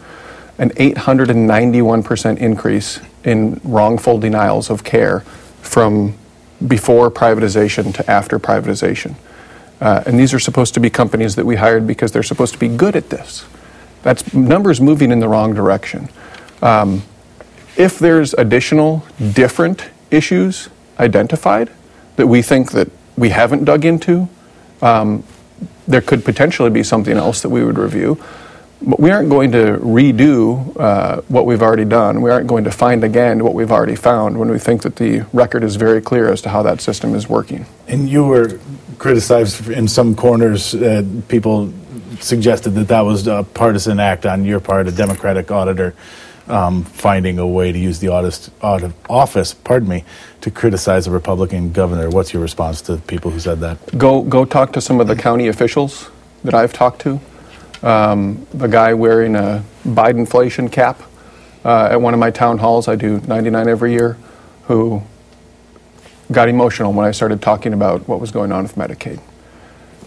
An 0.57 0.71
891% 0.71 2.37
increase 2.37 2.99
in 3.23 3.61
wrongful 3.63 4.17
denials 4.17 4.69
of 4.69 4.83
care 4.83 5.19
from 5.61 6.17
before 6.65 7.11
privatization 7.11 7.93
to 7.93 8.09
after 8.09 8.39
privatization. 8.39 9.15
Uh, 9.79 10.03
and 10.05 10.19
these 10.19 10.33
are 10.33 10.39
supposed 10.39 10.73
to 10.73 10.79
be 10.79 10.89
companies 10.89 11.35
that 11.35 11.45
we 11.45 11.55
hired 11.55 11.85
because 11.85 12.11
they're 12.11 12.23
supposed 12.23 12.53
to 12.53 12.59
be 12.59 12.67
good 12.67 12.95
at 12.95 13.09
this. 13.09 13.45
That's 14.01 14.33
numbers 14.33 14.81
moving 14.81 15.11
in 15.11 15.19
the 15.19 15.27
wrong 15.27 15.53
direction. 15.53 16.09
Um, 16.61 17.03
if 17.75 17.99
there's 17.99 18.33
additional 18.33 19.05
different 19.33 19.89
issues 20.09 20.69
identified 20.99 21.69
that 22.15 22.27
we 22.27 22.41
think 22.41 22.71
that 22.71 22.89
we 23.15 23.29
haven't 23.29 23.65
dug 23.65 23.85
into, 23.85 24.27
um, 24.81 25.23
there 25.87 26.01
could 26.01 26.25
potentially 26.25 26.69
be 26.69 26.83
something 26.83 27.15
else 27.15 27.41
that 27.41 27.49
we 27.49 27.63
would 27.63 27.77
review. 27.77 28.21
But 28.81 28.99
we 28.99 29.09
aren't 29.09 29.29
going 29.29 29.51
to 29.53 29.79
redo 29.79 30.79
uh, 30.79 31.21
what 31.27 31.45
we've 31.45 31.61
already 31.61 31.85
done. 31.85 32.21
We 32.21 32.29
aren't 32.29 32.47
going 32.47 32.63
to 32.65 32.71
find 32.71 33.03
again 33.03 33.43
what 33.43 33.53
we've 33.53 33.71
already 33.71 33.95
found 33.95 34.37
when 34.37 34.49
we 34.49 34.59
think 34.59 34.83
that 34.83 34.97
the 34.97 35.25
record 35.33 35.63
is 35.63 35.75
very 35.75 36.01
clear 36.01 36.31
as 36.31 36.41
to 36.43 36.49
how 36.49 36.61
that 36.63 36.79
system 36.81 37.15
is 37.15 37.27
working. 37.27 37.65
And 37.87 38.07
you 38.07 38.23
were 38.25 38.59
criticized 38.99 39.69
in 39.69 39.87
some 39.87 40.15
corners. 40.15 40.75
Uh, 40.75 41.03
people 41.27 41.73
suggested 42.19 42.71
that 42.71 42.87
that 42.87 43.01
was 43.01 43.27
a 43.27 43.43
partisan 43.53 43.99
act 43.99 44.25
on 44.25 44.45
your 44.45 44.59
part, 44.59 44.87
a 44.87 44.91
Democratic 44.91 45.51
auditor 45.51 45.95
um, 46.49 46.83
finding 46.83 47.39
a 47.39 47.47
way 47.47 47.71
to 47.71 47.77
use 47.77 47.99
the 47.99 48.09
audit, 48.09 48.49
audit 48.61 48.91
office, 49.09 49.53
pardon 49.53 49.89
me, 49.89 50.03
to 50.41 50.51
criticize 50.51 51.07
a 51.07 51.11
Republican 51.11 51.71
governor. 51.71 52.09
What's 52.09 52.33
your 52.33 52.41
response 52.41 52.81
to 52.83 52.97
people 52.97 53.31
who 53.31 53.39
said 53.39 53.59
that? 53.59 53.97
Go 53.97 54.21
go 54.21 54.45
talk 54.45 54.73
to 54.73 54.81
some 54.81 54.99
of 54.99 55.07
the 55.07 55.15
county 55.15 55.47
officials 55.47 56.09
that 56.43 56.53
I've 56.53 56.73
talked 56.73 57.01
to. 57.01 57.19
Um, 57.83 58.47
the 58.53 58.67
guy 58.67 58.93
wearing 58.93 59.35
a 59.35 59.63
Bidenflation 59.85 60.71
cap 60.71 61.01
uh, 61.63 61.89
at 61.91 62.01
one 62.01 62.13
of 62.13 62.19
my 62.19 62.31
town 62.31 62.57
halls, 62.57 62.87
I 62.87 62.95
do 62.95 63.19
99 63.21 63.67
every 63.67 63.91
year, 63.91 64.17
who 64.63 65.03
got 66.31 66.49
emotional 66.49 66.93
when 66.93 67.05
I 67.05 67.11
started 67.11 67.41
talking 67.41 67.73
about 67.73 68.07
what 68.07 68.19
was 68.19 68.31
going 68.31 68.51
on 68.51 68.63
with 68.63 68.75
Medicaid. 68.75 69.21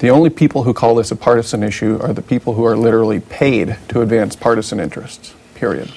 The 0.00 0.08
only 0.08 0.30
people 0.30 0.62
who 0.62 0.72
call 0.72 0.94
this 0.94 1.10
a 1.10 1.16
partisan 1.16 1.62
issue 1.62 1.98
are 2.00 2.12
the 2.12 2.22
people 2.22 2.54
who 2.54 2.64
are 2.64 2.76
literally 2.76 3.20
paid 3.20 3.76
to 3.88 4.00
advance 4.00 4.34
partisan 4.34 4.80
interests, 4.80 5.34
period. 5.54 5.92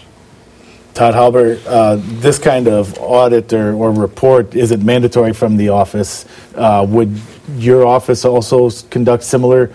Todd 0.94 1.16
Halbur, 1.16 1.60
uh, 1.66 1.98
this 2.22 2.38
kind 2.38 2.68
of 2.68 2.98
audit 3.00 3.52
or, 3.52 3.74
or, 3.74 3.92
report 3.92 4.56
is 4.56 4.70
it 4.70 4.82
mandatory 4.82 5.34
from 5.34 5.58
the 5.58 5.70
office? 5.70 6.26
Uh, 6.54 6.86
would 6.88 7.20
your 7.56 7.88
office 7.88 8.26
also 8.26 8.70
conduct 8.90 9.24
similar 9.24 9.74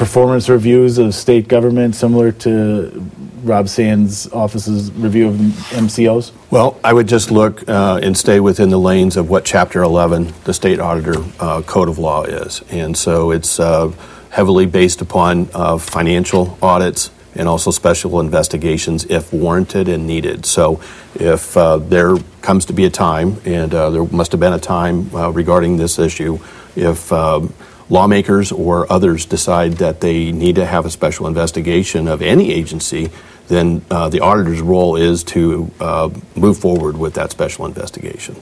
performance 0.00 0.48
reviews 0.48 0.96
of 0.96 1.14
state 1.14 1.46
government, 1.46 1.94
similar 1.94 2.32
to 2.32 3.06
Rob 3.42 3.68
Sand's 3.68 4.32
office's 4.32 4.90
review 4.92 5.28
of 5.28 5.34
MCOs? 5.34 6.32
Well, 6.50 6.80
I 6.82 6.94
would 6.94 7.06
just 7.06 7.30
look 7.30 7.68
uh, 7.68 8.00
and 8.02 8.16
stay 8.16 8.40
within 8.40 8.70
the 8.70 8.78
lanes 8.78 9.18
of 9.18 9.28
what 9.28 9.44
Chapter 9.44 9.82
11, 9.82 10.32
the 10.44 10.54
state 10.54 10.80
auditor 10.80 11.16
uh, 11.38 11.60
code 11.60 11.90
of 11.90 11.98
law, 11.98 12.22
is. 12.22 12.62
And 12.70 12.96
so 12.96 13.30
it's 13.30 13.60
uh, 13.60 13.92
heavily 14.30 14.64
based 14.64 15.02
upon 15.02 15.50
uh, 15.52 15.76
financial 15.76 16.56
audits 16.62 17.10
and 17.34 17.46
also 17.46 17.70
special 17.70 18.20
investigations 18.20 19.04
if 19.04 19.34
warranted 19.34 19.86
and 19.86 20.06
needed. 20.06 20.46
So 20.46 20.80
if 21.14 21.54
uh, 21.58 21.76
there 21.76 22.16
comes 22.40 22.64
to 22.64 22.72
be 22.72 22.86
a 22.86 22.90
time, 22.90 23.36
and 23.44 23.74
uh, 23.74 23.90
there 23.90 24.04
must 24.04 24.32
have 24.32 24.40
been 24.40 24.54
a 24.54 24.58
time 24.58 25.10
regarding 25.10 25.76
this 25.76 25.98
issue, 25.98 26.38
if 26.74 27.12
um, 27.12 27.52
lawmakers 27.90 28.52
or 28.52 28.90
others 28.90 29.26
decide 29.26 29.72
that 29.72 30.00
they 30.00 30.32
need 30.32 30.54
to 30.54 30.64
have 30.64 30.86
a 30.86 30.90
special 30.90 31.26
investigation 31.26 32.08
of 32.08 32.22
any 32.22 32.52
agency, 32.52 33.10
then 33.48 33.84
uh, 33.90 34.08
the 34.08 34.20
auditor's 34.20 34.60
role 34.60 34.96
is 34.96 35.24
to 35.24 35.70
uh, 35.80 36.08
move 36.36 36.56
forward 36.56 36.96
with 36.96 37.14
that 37.14 37.30
special 37.30 37.66
investigation. 37.66 38.36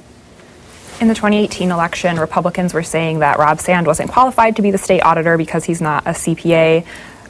In 1.01 1.09
the 1.09 1.15
2018 1.15 1.71
election, 1.71 2.19
Republicans 2.19 2.75
were 2.75 2.83
saying 2.83 3.21
that 3.21 3.39
Rob 3.39 3.61
Sand 3.61 3.87
wasn't 3.87 4.11
qualified 4.11 4.57
to 4.57 4.63
be 4.63 4.71
the 4.71 4.79
state 4.79 5.01
auditor 5.01 5.39
because 5.39 5.65
he's 5.65 5.81
not 5.81 6.07
a 6.07 6.11
CPA. 6.11 6.85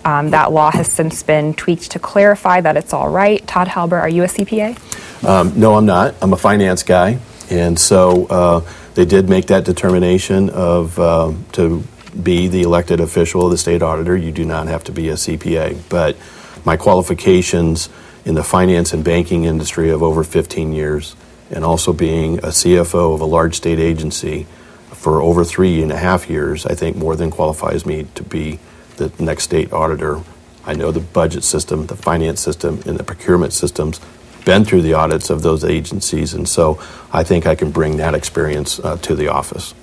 Um, 0.04 0.30
that 0.30 0.52
law 0.52 0.70
has 0.70 0.90
since 0.90 1.22
been 1.22 1.54
tweaked 1.54 1.90
to 1.90 1.98
clarify 1.98 2.60
that 2.62 2.76
it's 2.76 2.92
all 2.92 3.10
right. 3.10 3.46
Todd 3.46 3.68
Halbur, 3.68 4.00
are 4.00 4.08
you 4.08 4.24
a 4.24 4.26
CPA? 4.26 5.24
Um, 5.24 5.52
no, 5.58 5.74
I'm 5.74 5.86
not. 5.86 6.14
I'm 6.22 6.32
a 6.32 6.36
finance 6.36 6.82
guy, 6.82 7.18
and 7.50 7.78
so 7.78 8.26
uh, 8.26 8.60
they 8.94 9.04
did 9.04 9.28
make 9.28 9.46
that 9.46 9.64
determination 9.64 10.48
of 10.50 10.98
uh, 10.98 11.32
to 11.52 11.84
be 12.22 12.48
the 12.48 12.62
elected 12.62 13.00
official 13.00 13.44
of 13.44 13.50
the 13.50 13.58
state 13.58 13.82
auditor. 13.82 14.16
You 14.16 14.32
do 14.32 14.44
not 14.44 14.66
have 14.68 14.84
to 14.84 14.92
be 14.92 15.08
a 15.08 15.14
CPA, 15.14 15.80
but 15.88 16.16
my 16.64 16.76
qualifications 16.76 17.88
in 18.24 18.34
the 18.34 18.44
finance 18.44 18.92
and 18.92 19.04
banking 19.04 19.44
industry 19.44 19.90
of 19.90 20.02
over 20.02 20.24
15 20.24 20.72
years, 20.72 21.16
and 21.50 21.64
also 21.64 21.92
being 21.92 22.38
a 22.38 22.48
CFO 22.48 23.14
of 23.14 23.20
a 23.20 23.24
large 23.24 23.54
state 23.54 23.78
agency 23.78 24.46
for 24.92 25.22
over 25.22 25.44
three 25.44 25.82
and 25.82 25.92
a 25.92 25.96
half 25.96 26.28
years, 26.28 26.66
I 26.66 26.74
think 26.74 26.96
more 26.96 27.14
than 27.14 27.30
qualifies 27.30 27.86
me 27.86 28.06
to 28.16 28.22
be 28.22 28.58
the 28.96 29.12
next 29.18 29.44
state 29.44 29.72
auditor. 29.72 30.22
I 30.64 30.74
know 30.74 30.90
the 30.90 31.00
budget 31.00 31.44
system, 31.44 31.86
the 31.86 31.96
finance 31.96 32.40
system, 32.40 32.82
and 32.84 32.98
the 32.98 33.04
procurement 33.04 33.52
systems. 33.52 34.00
Been 34.44 34.64
through 34.64 34.82
the 34.82 34.94
audits 34.94 35.30
of 35.30 35.42
those 35.42 35.64
agencies, 35.64 36.34
and 36.34 36.48
so 36.48 36.82
I 37.12 37.22
think 37.22 37.46
I 37.46 37.54
can 37.54 37.70
bring 37.70 37.98
that 37.98 38.14
experience 38.14 38.80
uh, 38.80 38.96
to 38.98 39.14
the 39.14 39.28
office. 39.28 39.74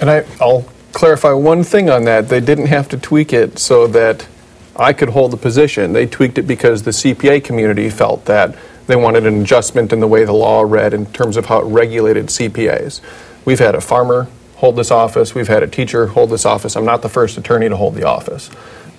And 0.00 0.08
I, 0.10 0.24
I'll 0.40 0.64
clarify 0.92 1.32
one 1.32 1.64
thing 1.64 1.90
on 1.90 2.04
that. 2.04 2.28
They 2.28 2.40
didn't 2.40 2.66
have 2.66 2.88
to 2.90 2.98
tweak 2.98 3.32
it 3.32 3.58
so 3.58 3.86
that 3.88 4.26
I 4.76 4.92
could 4.92 5.10
hold 5.10 5.30
the 5.30 5.36
position. 5.36 5.92
They 5.92 6.06
tweaked 6.06 6.38
it 6.38 6.46
because 6.46 6.82
the 6.82 6.90
CPA 6.90 7.44
community 7.44 7.90
felt 7.90 8.24
that 8.26 8.56
they 8.86 8.96
wanted 8.96 9.26
an 9.26 9.42
adjustment 9.42 9.92
in 9.92 10.00
the 10.00 10.08
way 10.08 10.24
the 10.24 10.32
law 10.32 10.62
read 10.62 10.94
in 10.94 11.06
terms 11.06 11.36
of 11.36 11.46
how 11.46 11.60
it 11.60 11.64
regulated 11.64 12.26
CPAs. 12.26 13.00
We've 13.44 13.58
had 13.58 13.74
a 13.74 13.80
farmer 13.80 14.26
hold 14.56 14.76
this 14.76 14.90
office, 14.90 15.34
we've 15.34 15.48
had 15.48 15.62
a 15.62 15.66
teacher 15.66 16.08
hold 16.08 16.30
this 16.30 16.44
office. 16.44 16.76
I'm 16.76 16.84
not 16.84 17.00
the 17.00 17.08
first 17.08 17.38
attorney 17.38 17.68
to 17.68 17.76
hold 17.76 17.94
the 17.94 18.04
office. 18.04 18.50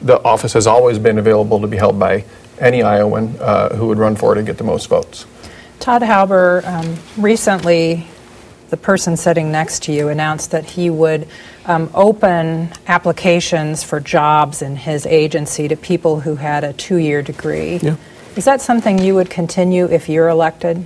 The 0.01 0.19
office 0.23 0.54
has 0.54 0.65
always 0.65 0.97
been 0.97 1.19
available 1.19 1.60
to 1.60 1.67
be 1.67 1.77
held 1.77 1.99
by 1.99 2.25
any 2.58 2.82
Iowan 2.82 3.36
uh, 3.39 3.75
who 3.75 3.88
would 3.88 3.99
run 3.99 4.15
for 4.15 4.32
it 4.32 4.38
and 4.39 4.47
get 4.47 4.58
the 4.58 4.63
most 4.63 4.88
votes. 4.88 5.25
Todd 5.80 6.01
Halbur, 6.01 6.65
um, 6.65 6.95
recently 7.21 8.08
the 8.71 8.77
person 8.77 9.15
sitting 9.17 9.51
next 9.51 9.84
to 9.84 9.91
you 9.91 10.07
announced 10.07 10.51
that 10.51 10.65
he 10.65 10.89
would 10.89 11.27
um, 11.65 11.91
open 11.93 12.71
applications 12.88 13.84
for 13.84 13.99
jobs 13.99 14.62
in 14.62 14.75
his 14.77 15.05
agency 15.05 15.67
to 15.67 15.75
people 15.75 16.21
who 16.21 16.38
had 16.38 16.63
a 16.63 16.73
two 16.73 16.95
year 16.95 17.21
degree. 17.21 17.77
Yeah. 17.77 17.97
Is 18.36 18.45
that 18.45 18.62
something 18.62 18.97
you 18.97 19.13
would 19.15 19.29
continue 19.29 19.86
if 19.86 20.07
you're 20.07 20.29
elected? 20.29 20.86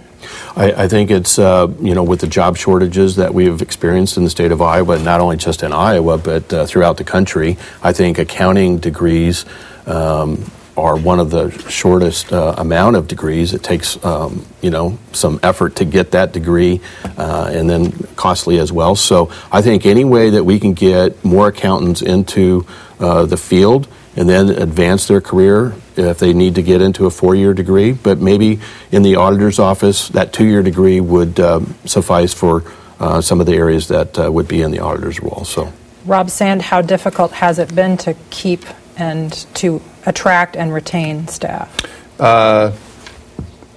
I, 0.56 0.71
I 0.71 0.88
think 0.88 1.12
it's, 1.12 1.38
uh, 1.38 1.71
you 1.80 1.93
know, 1.93 2.04
with 2.04 2.21
the 2.21 2.28
job 2.28 2.58
shortages 2.58 3.17
that 3.17 3.36
we've 3.36 3.62
experienced 3.62 4.17
in 4.17 4.24
the 4.24 4.32
state 4.32 4.52
of 4.52 4.63
Iowa, 4.63 4.98
not 4.98 5.21
only 5.21 5.38
just 5.38 5.62
in 5.62 5.71
Iowa, 5.71 6.17
but 6.17 6.52
uh, 6.52 6.65
throughout 6.65 6.98
the 6.98 7.04
country, 7.04 7.56
I 7.84 7.93
think 7.93 8.17
accounting 8.17 8.80
degrees 8.80 9.45
um, 9.86 10.43
are 10.78 10.96
one 10.98 11.20
of 11.20 11.30
the 11.30 11.50
shortest 11.70 12.34
uh, 12.34 12.56
amount 12.58 12.96
of 12.96 13.08
degrees. 13.08 13.54
It 13.54 13.64
takes 13.64 14.04
um, 14.04 14.46
you 14.62 14.70
know 14.70 14.98
some 15.14 15.40
effort 15.44 15.78
to 15.78 15.86
get 15.86 16.12
that 16.12 16.34
degree, 16.34 16.82
uh, 17.18 17.50
and 17.54 17.70
then 17.70 17.92
costly 18.16 18.60
as 18.60 18.72
well. 18.72 18.96
So 18.96 19.32
I 19.52 19.62
think 19.62 19.86
any 19.86 20.06
way 20.06 20.32
that 20.32 20.44
we 20.44 20.60
can 20.60 20.74
get 20.74 21.24
more 21.24 21.48
accountants 21.48 22.02
into 22.02 22.66
uh, 23.00 23.26
the 23.26 23.38
field 23.38 23.88
and 24.16 24.30
then 24.30 24.50
advance 24.50 25.08
their 25.08 25.22
career 25.22 25.76
if 25.98 26.20
they 26.20 26.34
need 26.34 26.56
to 26.56 26.62
get 26.62 26.82
into 26.82 27.06
a 27.06 27.10
four-year 27.10 27.54
degree, 27.54 27.92
but 27.92 28.20
maybe 28.20 28.60
in 28.92 29.02
the 29.02 29.16
auditor's 29.16 29.60
office 29.60 30.10
that 30.10 30.34
two-year 30.34 30.62
degree 30.62 31.00
would 31.00 31.40
um, 31.40 31.76
suffice 31.86 32.34
for 32.34 32.64
uh, 33.00 33.20
some 33.22 33.40
of 33.40 33.46
the 33.46 33.54
areas 33.54 33.88
that 33.90 34.18
uh, 34.18 34.32
would 34.32 34.48
be 34.48 34.62
in 34.62 34.72
the 34.72 34.80
auditor's 34.80 35.22
role. 35.22 35.44
So. 35.44 35.72
Rob 36.06 36.30
Sand, 36.30 36.62
how 36.62 36.82
difficult 36.82 37.34
has 37.34 37.60
it 37.60 37.74
been 37.74 37.98
to 37.98 38.16
keep 38.30 38.64
and 38.97 39.31
to 39.55 39.81
attract 40.05 40.55
and 40.55 40.73
retain 40.73 41.27
staff? 41.27 41.75
Uh, 42.19 42.71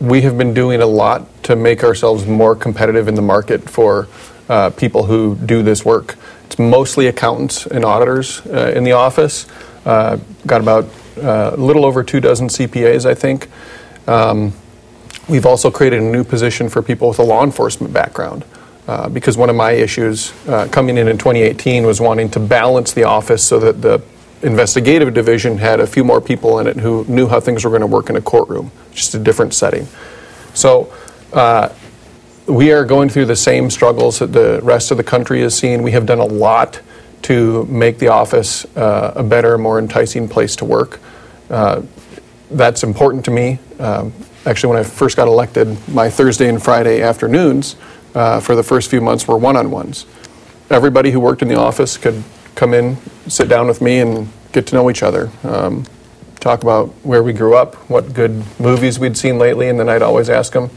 we 0.00 0.22
have 0.22 0.38
been 0.38 0.54
doing 0.54 0.80
a 0.80 0.86
lot 0.86 1.26
to 1.44 1.56
make 1.56 1.82
ourselves 1.82 2.26
more 2.26 2.54
competitive 2.54 3.08
in 3.08 3.14
the 3.14 3.22
market 3.22 3.68
for 3.68 4.08
uh, 4.48 4.70
people 4.70 5.04
who 5.04 5.36
do 5.36 5.62
this 5.62 5.84
work. 5.84 6.16
It's 6.46 6.58
mostly 6.58 7.08
accountants 7.08 7.66
and 7.66 7.84
auditors 7.84 8.40
uh, 8.46 8.72
in 8.74 8.84
the 8.84 8.92
office. 8.92 9.46
Uh, 9.84 10.18
got 10.46 10.60
about 10.60 10.84
uh, 11.18 11.50
a 11.54 11.56
little 11.56 11.84
over 11.84 12.02
two 12.02 12.20
dozen 12.20 12.48
CPAs, 12.48 13.04
I 13.04 13.14
think. 13.14 13.48
Um, 14.06 14.52
we've 15.28 15.46
also 15.46 15.70
created 15.70 16.00
a 16.00 16.04
new 16.04 16.24
position 16.24 16.68
for 16.68 16.82
people 16.82 17.08
with 17.08 17.18
a 17.18 17.24
law 17.24 17.44
enforcement 17.44 17.92
background. 17.92 18.44
Uh, 18.86 19.06
because 19.06 19.36
one 19.36 19.50
of 19.50 19.56
my 19.56 19.72
issues 19.72 20.32
uh, 20.48 20.66
coming 20.72 20.96
in 20.96 21.08
in 21.08 21.18
2018 21.18 21.84
was 21.84 22.00
wanting 22.00 22.30
to 22.30 22.40
balance 22.40 22.94
the 22.94 23.04
office 23.04 23.44
so 23.44 23.58
that 23.58 23.82
the 23.82 24.02
investigative 24.42 25.14
division 25.14 25.58
had 25.58 25.80
a 25.80 25.86
few 25.86 26.04
more 26.04 26.20
people 26.20 26.58
in 26.58 26.66
it 26.66 26.76
who 26.76 27.04
knew 27.08 27.26
how 27.26 27.40
things 27.40 27.64
were 27.64 27.70
going 27.70 27.80
to 27.80 27.86
work 27.86 28.10
in 28.10 28.16
a 28.16 28.20
courtroom, 28.20 28.70
just 28.92 29.14
a 29.14 29.18
different 29.18 29.54
setting. 29.54 29.86
So 30.54 30.92
uh, 31.32 31.70
we 32.46 32.72
are 32.72 32.84
going 32.84 33.08
through 33.08 33.26
the 33.26 33.36
same 33.36 33.70
struggles 33.70 34.18
that 34.20 34.32
the 34.32 34.60
rest 34.62 34.90
of 34.90 34.96
the 34.96 35.04
country 35.04 35.42
is 35.42 35.54
seeing. 35.54 35.82
We 35.82 35.92
have 35.92 36.06
done 36.06 36.18
a 36.18 36.24
lot 36.24 36.80
to 37.22 37.64
make 37.66 37.98
the 37.98 38.08
office 38.08 38.64
uh, 38.76 39.12
a 39.16 39.22
better, 39.22 39.58
more 39.58 39.78
enticing 39.78 40.28
place 40.28 40.56
to 40.56 40.64
work. 40.64 41.00
Uh, 41.50 41.82
that's 42.50 42.82
important 42.82 43.24
to 43.26 43.30
me. 43.30 43.58
Um, 43.78 44.12
actually, 44.46 44.74
when 44.74 44.78
I 44.78 44.82
first 44.84 45.16
got 45.16 45.28
elected, 45.28 45.76
my 45.88 46.08
Thursday 46.08 46.48
and 46.48 46.62
Friday 46.62 47.02
afternoons 47.02 47.76
uh, 48.14 48.40
for 48.40 48.54
the 48.54 48.62
first 48.62 48.88
few 48.88 49.00
months 49.00 49.28
were 49.28 49.36
one 49.36 49.56
on 49.56 49.70
ones. 49.70 50.06
Everybody 50.70 51.10
who 51.10 51.20
worked 51.20 51.42
in 51.42 51.48
the 51.48 51.58
office 51.58 51.96
could 51.98 52.22
come 52.58 52.74
in, 52.74 52.96
sit 53.28 53.48
down 53.48 53.68
with 53.68 53.80
me, 53.80 54.00
and 54.00 54.28
get 54.50 54.66
to 54.66 54.74
know 54.74 54.90
each 54.90 55.04
other. 55.04 55.30
Um, 55.44 55.84
talk 56.40 56.62
about 56.62 56.88
where 57.04 57.22
we 57.22 57.32
grew 57.32 57.56
up, 57.56 57.76
what 57.88 58.12
good 58.12 58.44
movies 58.58 58.98
we'd 58.98 59.16
seen 59.16 59.38
lately, 59.38 59.68
and 59.68 59.78
then 59.78 59.88
I'd 59.88 60.02
always 60.02 60.28
ask 60.28 60.52
them, 60.52 60.68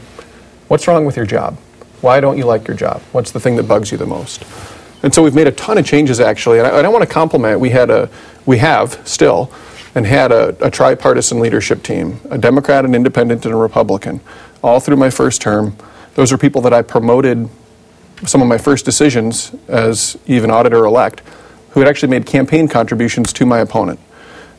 What's 0.68 0.88
wrong 0.88 1.04
with 1.04 1.16
your 1.16 1.26
job? 1.26 1.58
Why 2.00 2.20
don't 2.20 2.38
you 2.38 2.46
like 2.46 2.66
your 2.66 2.76
job? 2.76 3.02
What's 3.12 3.30
the 3.32 3.40
thing 3.40 3.56
that 3.56 3.64
bugs 3.64 3.92
you 3.92 3.98
the 3.98 4.06
most? 4.06 4.44
And 5.02 5.12
so 5.12 5.22
we've 5.22 5.34
made 5.34 5.48
a 5.48 5.52
ton 5.52 5.76
of 5.76 5.84
changes 5.84 6.20
actually, 6.20 6.58
and 6.58 6.66
I, 6.66 6.70
I 6.70 6.88
want 6.88 7.02
to 7.02 7.12
compliment. 7.12 7.60
We 7.60 7.70
had 7.70 7.90
a, 7.90 8.08
we 8.46 8.58
have 8.58 9.06
still, 9.06 9.52
and 9.94 10.06
had 10.06 10.30
a, 10.30 10.56
a 10.64 10.70
tripartisan 10.70 11.40
leadership 11.40 11.82
team, 11.82 12.20
a 12.30 12.38
Democrat, 12.38 12.84
an 12.84 12.94
Independent, 12.94 13.44
and 13.44 13.52
a 13.52 13.56
Republican, 13.56 14.20
all 14.62 14.78
through 14.78 14.96
my 14.96 15.10
first 15.10 15.42
term. 15.42 15.76
Those 16.14 16.32
are 16.32 16.38
people 16.38 16.62
that 16.62 16.72
I 16.72 16.82
promoted 16.82 17.50
some 18.24 18.40
of 18.40 18.46
my 18.46 18.58
first 18.58 18.84
decisions 18.84 19.52
as 19.66 20.16
even 20.26 20.50
auditor 20.50 20.84
elect 20.84 21.22
who 21.72 21.80
had 21.80 21.88
actually 21.88 22.10
made 22.10 22.26
campaign 22.26 22.68
contributions 22.68 23.32
to 23.34 23.46
my 23.46 23.58
opponent. 23.58 23.98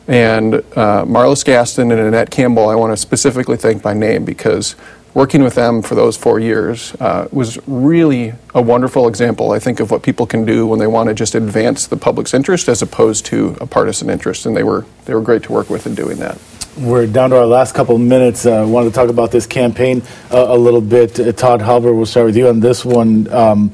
And 0.08 0.56
uh, 0.56 1.06
Marlys 1.06 1.46
Gaston 1.46 1.92
and 1.92 2.00
Annette 2.00 2.30
Campbell, 2.30 2.68
I 2.68 2.76
want 2.76 2.92
to 2.92 2.98
specifically 2.98 3.56
thank 3.56 3.82
by 3.82 3.94
name 3.94 4.26
because 4.26 4.76
working 5.14 5.44
with 5.44 5.56
them 5.56 5.82
for 5.82 5.96
those 5.96 6.18
four 6.18 6.40
years 6.40 6.96
uh, 6.96 7.28
was 7.32 7.60
really 7.68 8.34
a 8.54 8.62
wonderful 8.62 9.08
example, 9.08 9.52
I 9.52 9.60
think, 9.60 9.80
of 9.80 9.92
what 9.92 10.04
people 10.04 10.26
can 10.26 10.44
do 10.44 10.68
when 10.68 10.80
they 10.80 10.88
want 10.88 11.08
to 11.10 11.14
just 11.14 11.36
advance 11.36 11.88
the 11.88 11.98
public's 11.98 12.34
interest 12.34 12.68
as 12.68 12.82
opposed 12.82 13.26
to 13.28 13.56
a 13.62 13.66
partisan 13.66 14.10
interest. 14.10 14.46
And 14.46 14.58
they 14.58 14.64
were, 14.64 14.86
they 15.06 15.14
were 15.14 15.22
great 15.22 15.44
to 15.44 15.52
work 15.52 15.70
with 15.70 15.86
in 15.86 15.96
doing 15.96 16.18
that. 16.18 16.38
We're 16.78 17.06
down 17.06 17.30
to 17.30 17.38
our 17.38 17.46
last 17.46 17.76
couple 17.76 17.96
minutes. 18.00 18.48
I 18.48 18.58
uh, 18.58 18.68
wanted 18.68 18.90
to 18.90 18.96
talk 18.96 19.10
about 19.10 19.30
this 19.32 19.46
campaign 19.46 20.02
uh, 20.32 20.46
a 20.50 20.58
little 20.58 20.82
bit. 20.82 21.20
Uh, 21.20 21.32
Todd 21.32 21.62
Halbur, 21.62 21.96
we'll 21.96 22.08
start 22.08 22.26
with 22.26 22.36
you 22.36 22.48
on 22.48 22.60
this 22.60 22.84
one. 22.84 23.32
Um, 23.32 23.72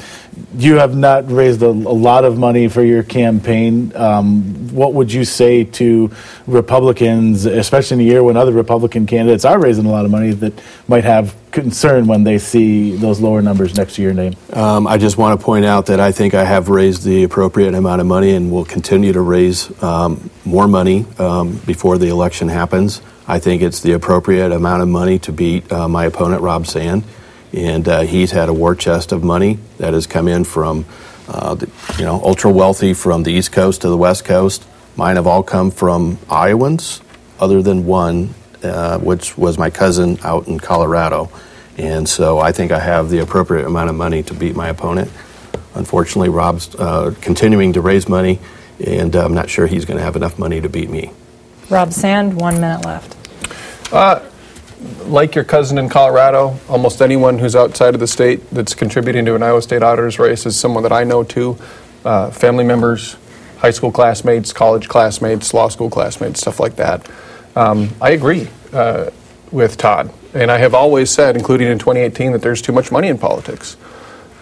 you 0.55 0.75
have 0.75 0.95
not 0.95 1.29
raised 1.31 1.61
a, 1.61 1.67
a, 1.67 1.69
lot 1.69 2.25
of 2.25 2.37
money 2.37 2.67
for 2.67 2.83
your 2.83 3.03
campaign. 3.03 3.95
Um, 3.95 4.69
what 4.73 4.93
would 4.93 5.11
you 5.11 5.23
say 5.23 5.63
to 5.63 6.11
Republicans, 6.47 7.45
especially 7.45 7.95
in 7.95 8.01
a 8.01 8.11
year 8.11 8.23
when 8.23 8.37
other 8.37 8.51
Republican 8.51 9.05
candidates 9.05 9.45
are 9.45 9.59
raising 9.59 9.85
a 9.85 9.91
lot 9.91 10.05
of 10.05 10.11
money, 10.11 10.31
that 10.31 10.53
might 10.87 11.03
have 11.03 11.35
concern 11.51 12.07
when 12.07 12.23
they 12.23 12.37
see 12.37 12.95
those 12.95 13.19
lower 13.19 13.41
numbers 13.41 13.75
next 13.75 13.95
to 13.95 14.01
your 14.01 14.13
name? 14.13 14.35
Um, 14.53 14.87
I 14.87 14.97
just 14.97 15.17
want 15.17 15.39
to 15.39 15.43
point 15.43 15.65
out 15.65 15.85
that 15.87 15.99
I 15.99 16.11
think 16.11 16.33
I 16.33 16.43
have 16.43 16.69
raised 16.69 17.03
the 17.03 17.23
appropriate 17.23 17.73
amount 17.73 18.01
of 18.01 18.07
money 18.07 18.31
and 18.31 18.51
will 18.51 18.65
continue 18.65 19.13
to 19.13 19.21
raise 19.21 19.71
um, 19.83 20.29
more 20.45 20.67
money 20.67 21.05
um, 21.17 21.57
before 21.65 21.97
the 21.97 22.09
election 22.09 22.47
happens. 22.47 23.01
I 23.27 23.39
think 23.39 23.61
it's 23.61 23.81
the 23.81 23.93
appropriate 23.93 24.51
amount 24.51 24.81
of 24.81 24.87
money 24.87 25.19
to 25.19 25.31
beat 25.31 25.71
uh, 25.71 25.87
my 25.87 26.05
opponent, 26.05 26.41
Rob 26.41 26.65
Sand 26.65 27.03
and 27.53 27.87
uh, 27.87 28.01
he's 28.01 28.31
had 28.31 28.49
a 28.49 28.53
war 28.53 28.75
chest 28.75 29.11
of 29.11 29.23
money 29.23 29.59
that 29.77 29.93
has 29.93 30.07
come 30.07 30.27
in 30.27 30.43
from, 30.43 30.85
uh, 31.27 31.55
the, 31.55 31.69
you 31.97 32.05
know, 32.05 32.21
ultra 32.23 32.51
wealthy 32.51 32.93
from 32.93 33.23
the 33.23 33.31
East 33.31 33.51
Coast 33.51 33.81
to 33.81 33.89
the 33.89 33.97
West 33.97 34.25
Coast. 34.25 34.65
Mine 34.95 35.15
have 35.15 35.27
all 35.27 35.43
come 35.43 35.71
from 35.71 36.17
Iowans, 36.29 37.01
other 37.39 37.61
than 37.61 37.85
one, 37.85 38.33
uh, 38.63 38.99
which 38.99 39.37
was 39.37 39.57
my 39.57 39.69
cousin 39.69 40.17
out 40.23 40.47
in 40.47 40.59
Colorado. 40.59 41.31
And 41.77 42.07
so 42.07 42.39
I 42.39 42.51
think 42.51 42.71
I 42.71 42.79
have 42.79 43.09
the 43.09 43.19
appropriate 43.19 43.65
amount 43.65 43.89
of 43.89 43.95
money 43.95 44.21
to 44.23 44.33
beat 44.33 44.55
my 44.55 44.67
opponent. 44.67 45.09
Unfortunately, 45.75 46.29
Rob's 46.29 46.75
uh, 46.75 47.13
continuing 47.21 47.73
to 47.73 47.81
raise 47.81 48.09
money, 48.09 48.39
and 48.85 49.15
I'm 49.15 49.33
not 49.33 49.49
sure 49.49 49.65
he's 49.65 49.85
going 49.85 49.97
to 49.97 50.03
have 50.03 50.15
enough 50.15 50.37
money 50.37 50.59
to 50.59 50.67
beat 50.67 50.89
me. 50.89 51.11
Rob 51.69 51.93
Sand, 51.93 52.33
one 52.33 52.59
minute 52.59 52.85
left. 52.85 53.15
Uh, 53.93 54.28
like 55.05 55.35
your 55.35 55.43
cousin 55.43 55.77
in 55.77 55.89
Colorado, 55.89 56.57
almost 56.69 57.01
anyone 57.01 57.39
who's 57.39 57.55
outside 57.55 57.93
of 57.93 57.99
the 57.99 58.07
state 58.07 58.49
that's 58.49 58.73
contributing 58.73 59.25
to 59.25 59.35
an 59.35 59.43
Iowa 59.43 59.61
State 59.61 59.83
auditor's 59.83 60.19
race 60.19 60.45
is 60.45 60.57
someone 60.57 60.83
that 60.83 60.93
I 60.93 61.03
know 61.03 61.23
too. 61.23 61.57
Uh, 62.05 62.31
family 62.31 62.63
members, 62.63 63.17
high 63.57 63.71
school 63.71 63.91
classmates, 63.91 64.53
college 64.53 64.87
classmates, 64.87 65.53
law 65.53 65.67
school 65.67 65.89
classmates, 65.89 66.39
stuff 66.39 66.59
like 66.59 66.77
that. 66.77 67.09
Um, 67.55 67.89
I 68.01 68.11
agree 68.11 68.47
uh, 68.71 69.09
with 69.51 69.75
Todd. 69.77 70.13
And 70.33 70.49
I 70.49 70.59
have 70.59 70.73
always 70.73 71.09
said, 71.09 71.35
including 71.35 71.67
in 71.67 71.79
2018, 71.79 72.31
that 72.31 72.41
there's 72.41 72.61
too 72.61 72.71
much 72.71 72.91
money 72.91 73.09
in 73.09 73.17
politics. 73.17 73.75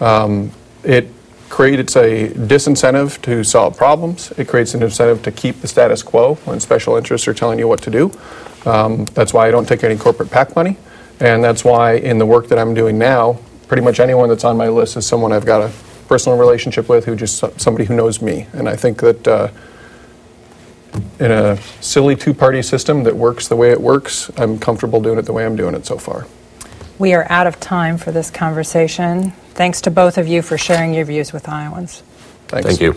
Um, 0.00 0.52
it 0.84 1.08
creates 1.48 1.96
a 1.96 2.28
disincentive 2.28 3.20
to 3.22 3.42
solve 3.42 3.76
problems. 3.76 4.32
It 4.36 4.46
creates 4.46 4.74
an 4.74 4.82
incentive 4.82 5.22
to 5.22 5.32
keep 5.32 5.60
the 5.62 5.66
status 5.66 6.02
quo 6.02 6.34
when 6.44 6.60
special 6.60 6.96
interests 6.96 7.26
are 7.26 7.34
telling 7.34 7.58
you 7.58 7.66
what 7.66 7.82
to 7.82 7.90
do. 7.90 8.12
Um, 8.66 9.04
that's 9.06 9.32
why 9.32 9.48
I 9.48 9.50
don't 9.50 9.66
take 9.66 9.84
any 9.84 9.96
corporate 9.96 10.30
PAC 10.30 10.54
money. 10.56 10.76
And 11.20 11.42
that's 11.42 11.64
why, 11.64 11.94
in 11.94 12.18
the 12.18 12.26
work 12.26 12.48
that 12.48 12.58
I'm 12.58 12.74
doing 12.74 12.98
now, 12.98 13.38
pretty 13.66 13.82
much 13.82 14.00
anyone 14.00 14.28
that's 14.28 14.44
on 14.44 14.56
my 14.56 14.68
list 14.68 14.96
is 14.96 15.06
someone 15.06 15.32
I've 15.32 15.46
got 15.46 15.62
a 15.62 15.72
personal 16.06 16.38
relationship 16.38 16.88
with 16.88 17.04
who 17.04 17.16
just 17.16 17.44
somebody 17.60 17.84
who 17.84 17.94
knows 17.94 18.22
me. 18.22 18.46
And 18.52 18.68
I 18.68 18.76
think 18.76 19.00
that 19.00 19.28
uh, 19.28 19.48
in 21.20 21.30
a 21.30 21.56
silly 21.80 22.16
two 22.16 22.34
party 22.34 22.62
system 22.62 23.04
that 23.04 23.14
works 23.14 23.48
the 23.48 23.56
way 23.56 23.70
it 23.70 23.80
works, 23.80 24.30
I'm 24.36 24.58
comfortable 24.58 25.00
doing 25.00 25.18
it 25.18 25.22
the 25.22 25.32
way 25.32 25.44
I'm 25.44 25.56
doing 25.56 25.74
it 25.74 25.86
so 25.86 25.98
far. 25.98 26.26
We 26.98 27.14
are 27.14 27.26
out 27.30 27.46
of 27.46 27.60
time 27.60 27.98
for 27.98 28.10
this 28.10 28.30
conversation. 28.30 29.30
Thanks 29.54 29.80
to 29.82 29.90
both 29.90 30.18
of 30.18 30.26
you 30.26 30.42
for 30.42 30.58
sharing 30.58 30.94
your 30.94 31.04
views 31.04 31.32
with 31.32 31.48
Iowans. 31.48 32.02
Thanks. 32.48 32.66
Thank 32.66 32.80
you. 32.80 32.96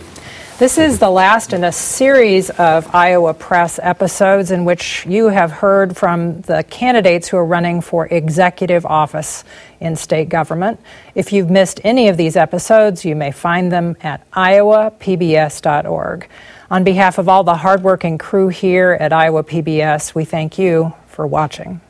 This 0.58 0.76
is 0.78 0.98
the 0.98 1.10
last 1.10 1.54
in 1.54 1.64
a 1.64 1.72
series 1.72 2.50
of 2.50 2.94
Iowa 2.94 3.32
Press 3.34 3.80
episodes 3.82 4.50
in 4.50 4.64
which 4.64 5.04
you 5.06 5.28
have 5.28 5.50
heard 5.50 5.96
from 5.96 6.42
the 6.42 6.62
candidates 6.62 7.26
who 7.26 7.38
are 7.38 7.44
running 7.44 7.80
for 7.80 8.06
executive 8.06 8.84
office 8.86 9.44
in 9.80 9.96
state 9.96 10.28
government. 10.28 10.78
If 11.14 11.32
you've 11.32 11.50
missed 11.50 11.80
any 11.84 12.08
of 12.08 12.16
these 12.16 12.36
episodes, 12.36 13.04
you 13.04 13.16
may 13.16 13.32
find 13.32 13.72
them 13.72 13.96
at 14.02 14.30
iowapbs.org. 14.30 16.28
On 16.70 16.84
behalf 16.84 17.18
of 17.18 17.28
all 17.28 17.44
the 17.44 17.56
hardworking 17.56 18.18
crew 18.18 18.48
here 18.48 18.92
at 19.00 19.12
Iowa 19.12 19.42
PBS, 19.42 20.14
we 20.14 20.24
thank 20.24 20.58
you 20.58 20.92
for 21.08 21.26
watching. 21.26 21.80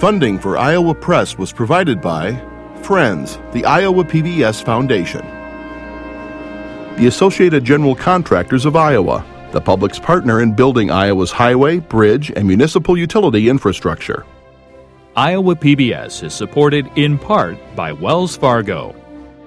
Funding 0.00 0.38
for 0.38 0.56
Iowa 0.56 0.94
Press 0.94 1.36
was 1.36 1.52
provided 1.52 2.00
by 2.00 2.32
Friends, 2.82 3.38
the 3.52 3.66
Iowa 3.66 4.02
PBS 4.02 4.64
Foundation, 4.64 5.20
the 6.96 7.06
Associated 7.06 7.64
General 7.64 7.94
Contractors 7.94 8.64
of 8.64 8.76
Iowa, 8.76 9.22
the 9.52 9.60
public's 9.60 9.98
partner 9.98 10.40
in 10.40 10.54
building 10.54 10.90
Iowa's 10.90 11.30
highway, 11.30 11.80
bridge, 11.80 12.32
and 12.34 12.48
municipal 12.48 12.96
utility 12.96 13.50
infrastructure. 13.50 14.24
Iowa 15.16 15.54
PBS 15.54 16.24
is 16.24 16.32
supported 16.32 16.90
in 16.96 17.18
part 17.18 17.58
by 17.76 17.92
Wells 17.92 18.38
Fargo. 18.38 18.94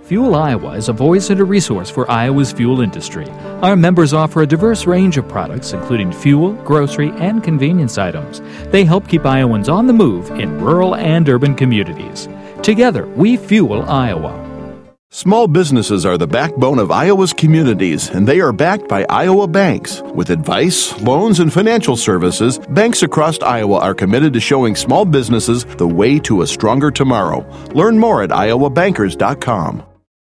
Fuel 0.07 0.35
Iowa 0.35 0.71
is 0.71 0.89
a 0.89 0.93
voice 0.93 1.29
and 1.29 1.39
a 1.39 1.45
resource 1.45 1.89
for 1.89 2.09
Iowa's 2.11 2.51
fuel 2.51 2.81
industry. 2.81 3.29
Our 3.61 3.77
members 3.77 4.13
offer 4.13 4.41
a 4.41 4.45
diverse 4.45 4.85
range 4.85 5.15
of 5.15 5.29
products, 5.29 5.71
including 5.71 6.11
fuel, 6.11 6.53
grocery, 6.65 7.11
and 7.11 7.41
convenience 7.41 7.97
items. 7.97 8.41
They 8.69 8.83
help 8.83 9.07
keep 9.07 9.25
Iowans 9.25 9.69
on 9.69 9.87
the 9.87 9.93
move 9.93 10.29
in 10.31 10.59
rural 10.59 10.95
and 10.95 11.29
urban 11.29 11.55
communities. 11.55 12.27
Together, 12.61 13.07
we 13.07 13.37
fuel 13.37 13.83
Iowa. 13.83 14.41
Small 15.09 15.47
businesses 15.47 16.05
are 16.05 16.17
the 16.17 16.27
backbone 16.27 16.79
of 16.79 16.91
Iowa's 16.91 17.31
communities, 17.31 18.09
and 18.09 18.27
they 18.27 18.41
are 18.41 18.51
backed 18.51 18.89
by 18.89 19.05
Iowa 19.07 19.47
banks. 19.47 20.01
With 20.01 20.31
advice, 20.31 20.99
loans, 21.01 21.39
and 21.39 21.53
financial 21.53 21.95
services, 21.95 22.57
banks 22.57 23.03
across 23.03 23.39
Iowa 23.39 23.79
are 23.79 23.93
committed 23.93 24.33
to 24.33 24.41
showing 24.41 24.75
small 24.75 25.05
businesses 25.05 25.63
the 25.63 25.87
way 25.87 26.19
to 26.19 26.41
a 26.41 26.47
stronger 26.47 26.91
tomorrow. 26.91 27.47
Learn 27.73 27.97
more 27.97 28.21
at 28.21 28.31
iowabankers.com. 28.31 29.92